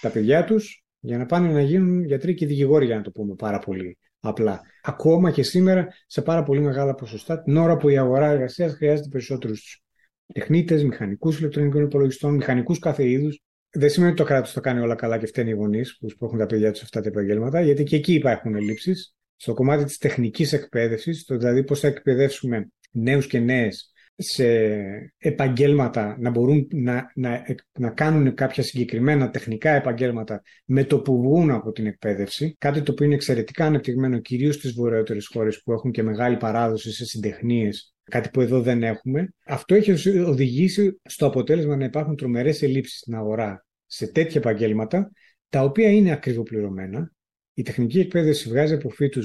[0.00, 3.34] τα παιδιά τους για να πάνε να γίνουν γιατροί και δικηγόροι, για να το πούμε
[3.34, 4.60] πάρα πολύ απλά.
[4.82, 9.08] Ακόμα και σήμερα σε πάρα πολύ μεγάλα ποσοστά, την ώρα που η αγορά εργασίας χρειάζεται
[9.08, 9.82] περισσότερους
[10.32, 13.40] τεχνίτες, μηχανικούς ηλεκτρονικών υπολογιστών, μηχανικούς κάθε είδους.
[13.70, 16.38] Δεν σημαίνει ότι το κράτος το κάνει όλα καλά και φταίνει οι γονείς που σπρώχουν
[16.38, 19.98] τα παιδιά τους σε αυτά τα επαγγέλματα, γιατί και εκεί υπάρχουν ελλείψεις στο κομμάτι της
[19.98, 24.46] τεχνικής εκπαίδευσης, το δηλαδή πώς θα εκπαιδεύσουμε νέους και νέες σε
[25.18, 27.44] επαγγέλματα να μπορούν να, να,
[27.78, 32.92] να κάνουν κάποια συγκεκριμένα τεχνικά επαγγέλματα με το που βγουν από την εκπαίδευση, κάτι το
[32.92, 37.94] οποίο είναι εξαιρετικά ανεπτυγμένο κυρίως στις βορειότερες χώρες που έχουν και μεγάλη παράδοση σε συντεχνίες,
[38.04, 39.28] κάτι που εδώ δεν έχουμε.
[39.46, 45.10] Αυτό έχει οδηγήσει στο αποτέλεσμα να υπάρχουν τρομερές ελλείψεις στην αγορά σε τέτοια επαγγέλματα,
[45.48, 47.12] τα οποία είναι ακριβοπληρωμένα,
[47.58, 49.20] η τεχνική εκπαίδευση βγάζει αποφύτου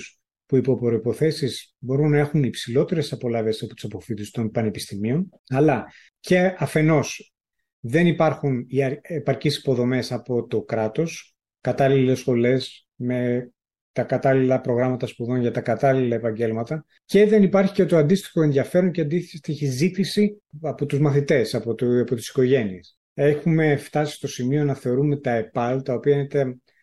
[0.45, 5.85] που υπό προποθέσει μπορούν να έχουν υψηλότερες απολαύε από τους αποφύτους των πανεπιστημίων, αλλά
[6.19, 7.33] και αφενός
[7.79, 13.51] δεν υπάρχουν οι επαρκείς υποδομές από το κράτος, κατάλληλες σχολές με
[13.91, 18.91] τα κατάλληλα προγράμματα σπουδών για τα κατάλληλα επαγγέλματα και δεν υπάρχει και το αντίστοιχο ενδιαφέρον
[18.91, 22.97] και αντίστοιχη ζήτηση από τους μαθητές, από, το, από τις οικογένειες.
[23.13, 26.27] Έχουμε φτάσει στο σημείο να θεωρούμε τα ΕΠΑΛ, τα οποία είναι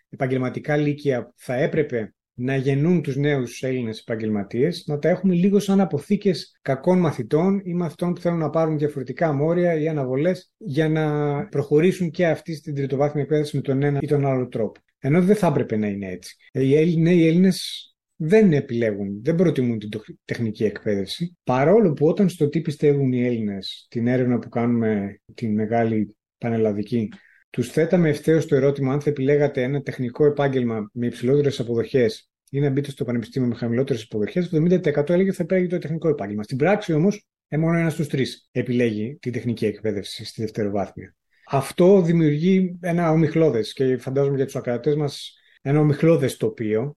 [0.09, 5.81] επαγγελματικά λύκεια θα έπρεπε να γεννούν τους νέους Έλληνες επαγγελματίες, να τα έχουμε λίγο σαν
[5.81, 11.07] αποθήκες κακών μαθητών ή μαθητών που θέλουν να πάρουν διαφορετικά μόρια ή αναβολές για να
[11.47, 14.81] προχωρήσουν και αυτοί στην τριτοβάθμια εκπαίδευση με τον ένα ή τον άλλο τρόπο.
[14.99, 16.37] Ενώ δεν θα έπρεπε να είναι έτσι.
[16.53, 19.89] Οι Έλληνες, οι Έλληνες δεν επιλέγουν, δεν προτιμούν την
[20.25, 21.37] τεχνική εκπαίδευση.
[21.45, 27.09] Παρόλο που όταν στο τι πιστεύουν οι Έλληνες, την έρευνα που κάνουμε την μεγάλη πανελλαδική
[27.51, 32.61] τους θέταμε ευθέως το ερώτημα αν θα επιλέγατε ένα τεχνικό επάγγελμα με υψηλότερες αποδοχές ή
[32.61, 36.09] να μπείτε στο πανεπιστήμιο με χαμηλότερες αποδοχές, το 70% έλεγε ότι θα επέλεγε το τεχνικό
[36.09, 36.43] επάγγελμα.
[36.43, 41.15] Στην πράξη όμως, ε, μόνο ένας στους τρεις επιλέγει την τεχνική εκπαίδευση στη δευτεροβάθμια.
[41.51, 46.97] Αυτό δημιουργεί ένα ομιχλώδες και φαντάζομαι για τους ακρατέ μας ένα ομιχλώδες τοπίο,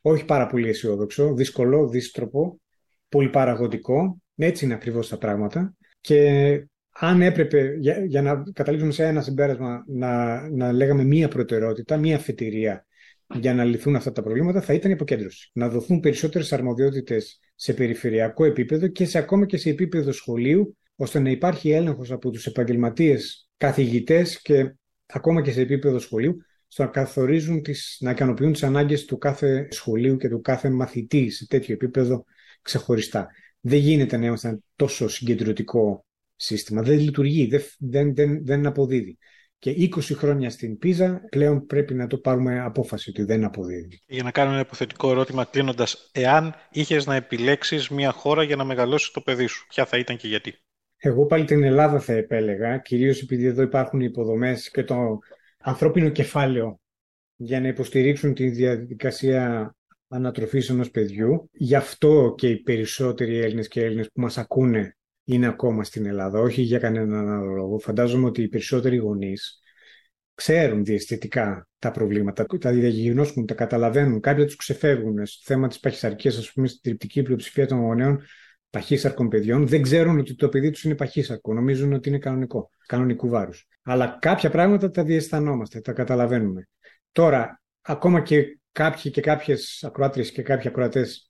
[0.00, 2.60] όχι πάρα πολύ αισιόδοξο, δύσκολο, δύστροπο,
[3.08, 4.22] πολυπαραγωγικό.
[4.36, 5.74] Έτσι είναι ακριβώς τα πράγματα.
[6.00, 6.66] Και
[7.02, 12.16] αν έπρεπε, για, για να καταλήξουμε σε ένα συμπέρασμα, να, να λέγαμε μία προτεραιότητα, μία
[12.16, 12.86] αφετηρία
[13.34, 15.50] για να λυθούν αυτά τα προβλήματα, θα ήταν η αποκέντρωση.
[15.52, 21.18] Να δοθούν περισσότερες αρμοδιότητες σε περιφερειακό επίπεδο και σε ακόμα και σε επίπεδο σχολείου, ώστε
[21.18, 24.74] να υπάρχει έλεγχος από τους επαγγελματίες καθηγητές και
[25.06, 26.36] ακόμα και σε επίπεδο σχολείου
[26.66, 31.30] στο να καθορίζουν τις, να ικανοποιούν τις ανάγκες του κάθε σχολείου και του κάθε μαθητή
[31.30, 32.24] σε τέτοιο επίπεδο
[32.62, 33.28] ξεχωριστά.
[33.60, 36.04] Δεν γίνεται να είμαστε ένα τόσο συγκεντρωτικό
[36.40, 36.82] σύστημα.
[36.82, 39.18] Δεν λειτουργεί, δεν, δεν, δεν αποδίδει.
[39.58, 44.00] Και 20 χρόνια στην Πίζα πλέον πρέπει να το πάρουμε απόφαση ότι δεν αποδίδει.
[44.06, 48.64] Για να κάνω ένα υποθετικό ερώτημα κλείνοντας, εάν είχες να επιλέξεις μια χώρα για να
[48.64, 50.54] μεγαλώσεις το παιδί σου, ποια θα ήταν και γιατί;
[50.96, 55.18] Εγώ πάλι την Ελλάδα θα επέλεγα, κυρίως επειδή εδώ υπάρχουν οι υποδομές και το
[55.58, 56.80] ανθρώπινο κεφάλαιο
[57.36, 59.74] για να υποστηρίξουν τη διαδικασία
[60.08, 61.50] ανατροφής ενός παιδιού.
[61.52, 64.96] Γι' αυτό και οι περισσότεροι Έλληνες και Έλληνες που μας ακούνε
[65.34, 67.78] είναι ακόμα στην Ελλάδα, όχι για κανέναν άλλο λόγο.
[67.78, 69.60] Φαντάζομαι ότι οι περισσότεροι γονείς
[70.34, 75.26] ξέρουν διαισθητικά τα προβλήματα, τα διαγνώσκουν, τα καταλαβαίνουν, κάποια τους ξεφεύγουν.
[75.26, 78.22] Στο θέμα της παχυσαρκίας, ας πούμε, στην τριπτική πλειοψηφία των γονέων
[78.70, 81.54] παχύσαρκων παιδιών, δεν ξέρουν ότι το παιδί τους είναι παχύσαρκο.
[81.54, 83.66] Νομίζουν ότι είναι κανονικό, κανονικού βάρους.
[83.82, 86.68] Αλλά κάποια πράγματα τα διαισθανόμαστε, τα καταλαβαίνουμε.
[87.12, 91.29] Τώρα, ακόμα και κάποιοι και κάποιες ακροάτριες και κάποιοι ακροατές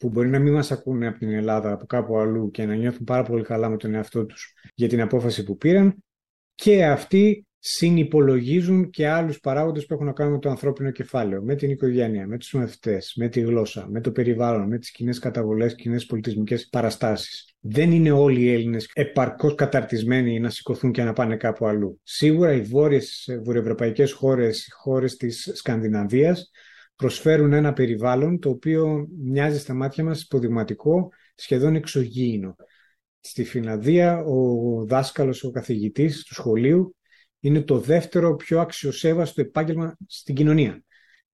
[0.00, 3.04] που μπορεί να μην μας ακούνε από την Ελλάδα, από κάπου αλλού και να νιώθουν
[3.04, 5.94] πάρα πολύ καλά με τον εαυτό τους για την απόφαση που πήραν,
[6.54, 11.54] και αυτοί συνυπολογίζουν και άλλους παράγοντες που έχουν να κάνουν με το ανθρώπινο κεφάλαιο, με
[11.54, 15.74] την οικογένεια, με τους μαθητές, με τη γλώσσα, με το περιβάλλον, με τις κοινές καταβολές,
[15.74, 17.54] κοινές πολιτισμικές παραστάσεις.
[17.60, 22.00] Δεν είναι όλοι οι Έλληνες επαρκώς καταρτισμένοι να σηκωθούν και να πάνε κάπου αλλού.
[22.02, 26.50] Σίγουρα οι βόρειες βορειοευρωπαϊκές χώρες, οι χώρες της Σκανδιναβίας,
[27.00, 32.56] προσφέρουν ένα περιβάλλον το οποίο μοιάζει στα μάτια μας υποδειγματικό, σχεδόν εξωγήινο.
[33.20, 36.96] Στη Φινλανδία ο δάσκαλος, ο καθηγητής του σχολείου
[37.40, 40.84] είναι το δεύτερο πιο αξιοσέβαστο επάγγελμα στην κοινωνία.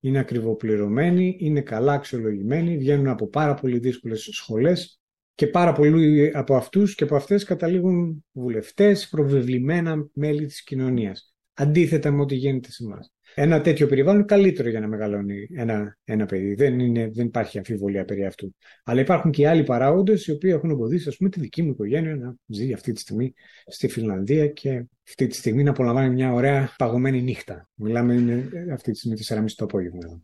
[0.00, 5.00] Είναι ακριβοπληρωμένοι, είναι καλά αξιολογημένοι, βγαίνουν από πάρα πολύ δύσκολες σχολές
[5.34, 11.34] και πάρα πολλοί από αυτούς και από αυτές καταλήγουν βουλευτές, προβεβλημένα μέλη της κοινωνίας.
[11.54, 15.98] Αντίθετα με ό,τι γίνεται σε εμάς ένα τέτοιο περιβάλλον είναι καλύτερο για να μεγαλώνει ένα,
[16.04, 16.54] ένα παιδί.
[16.54, 18.54] Δεν, είναι, δεν υπάρχει αμφιβολία περί αυτού.
[18.84, 22.16] Αλλά υπάρχουν και άλλοι παράγοντες οι οποίοι έχουν εμποδίσει, ας πούμε, τη δική μου οικογένεια
[22.16, 23.34] να ζει αυτή τη στιγμή
[23.66, 27.68] στη Φιλανδία και αυτή τη στιγμή να απολαμβάνει μια ωραία παγωμένη νύχτα.
[27.74, 30.20] Μιλάμε αυτή τη στιγμή 4.30 το απόγευμα.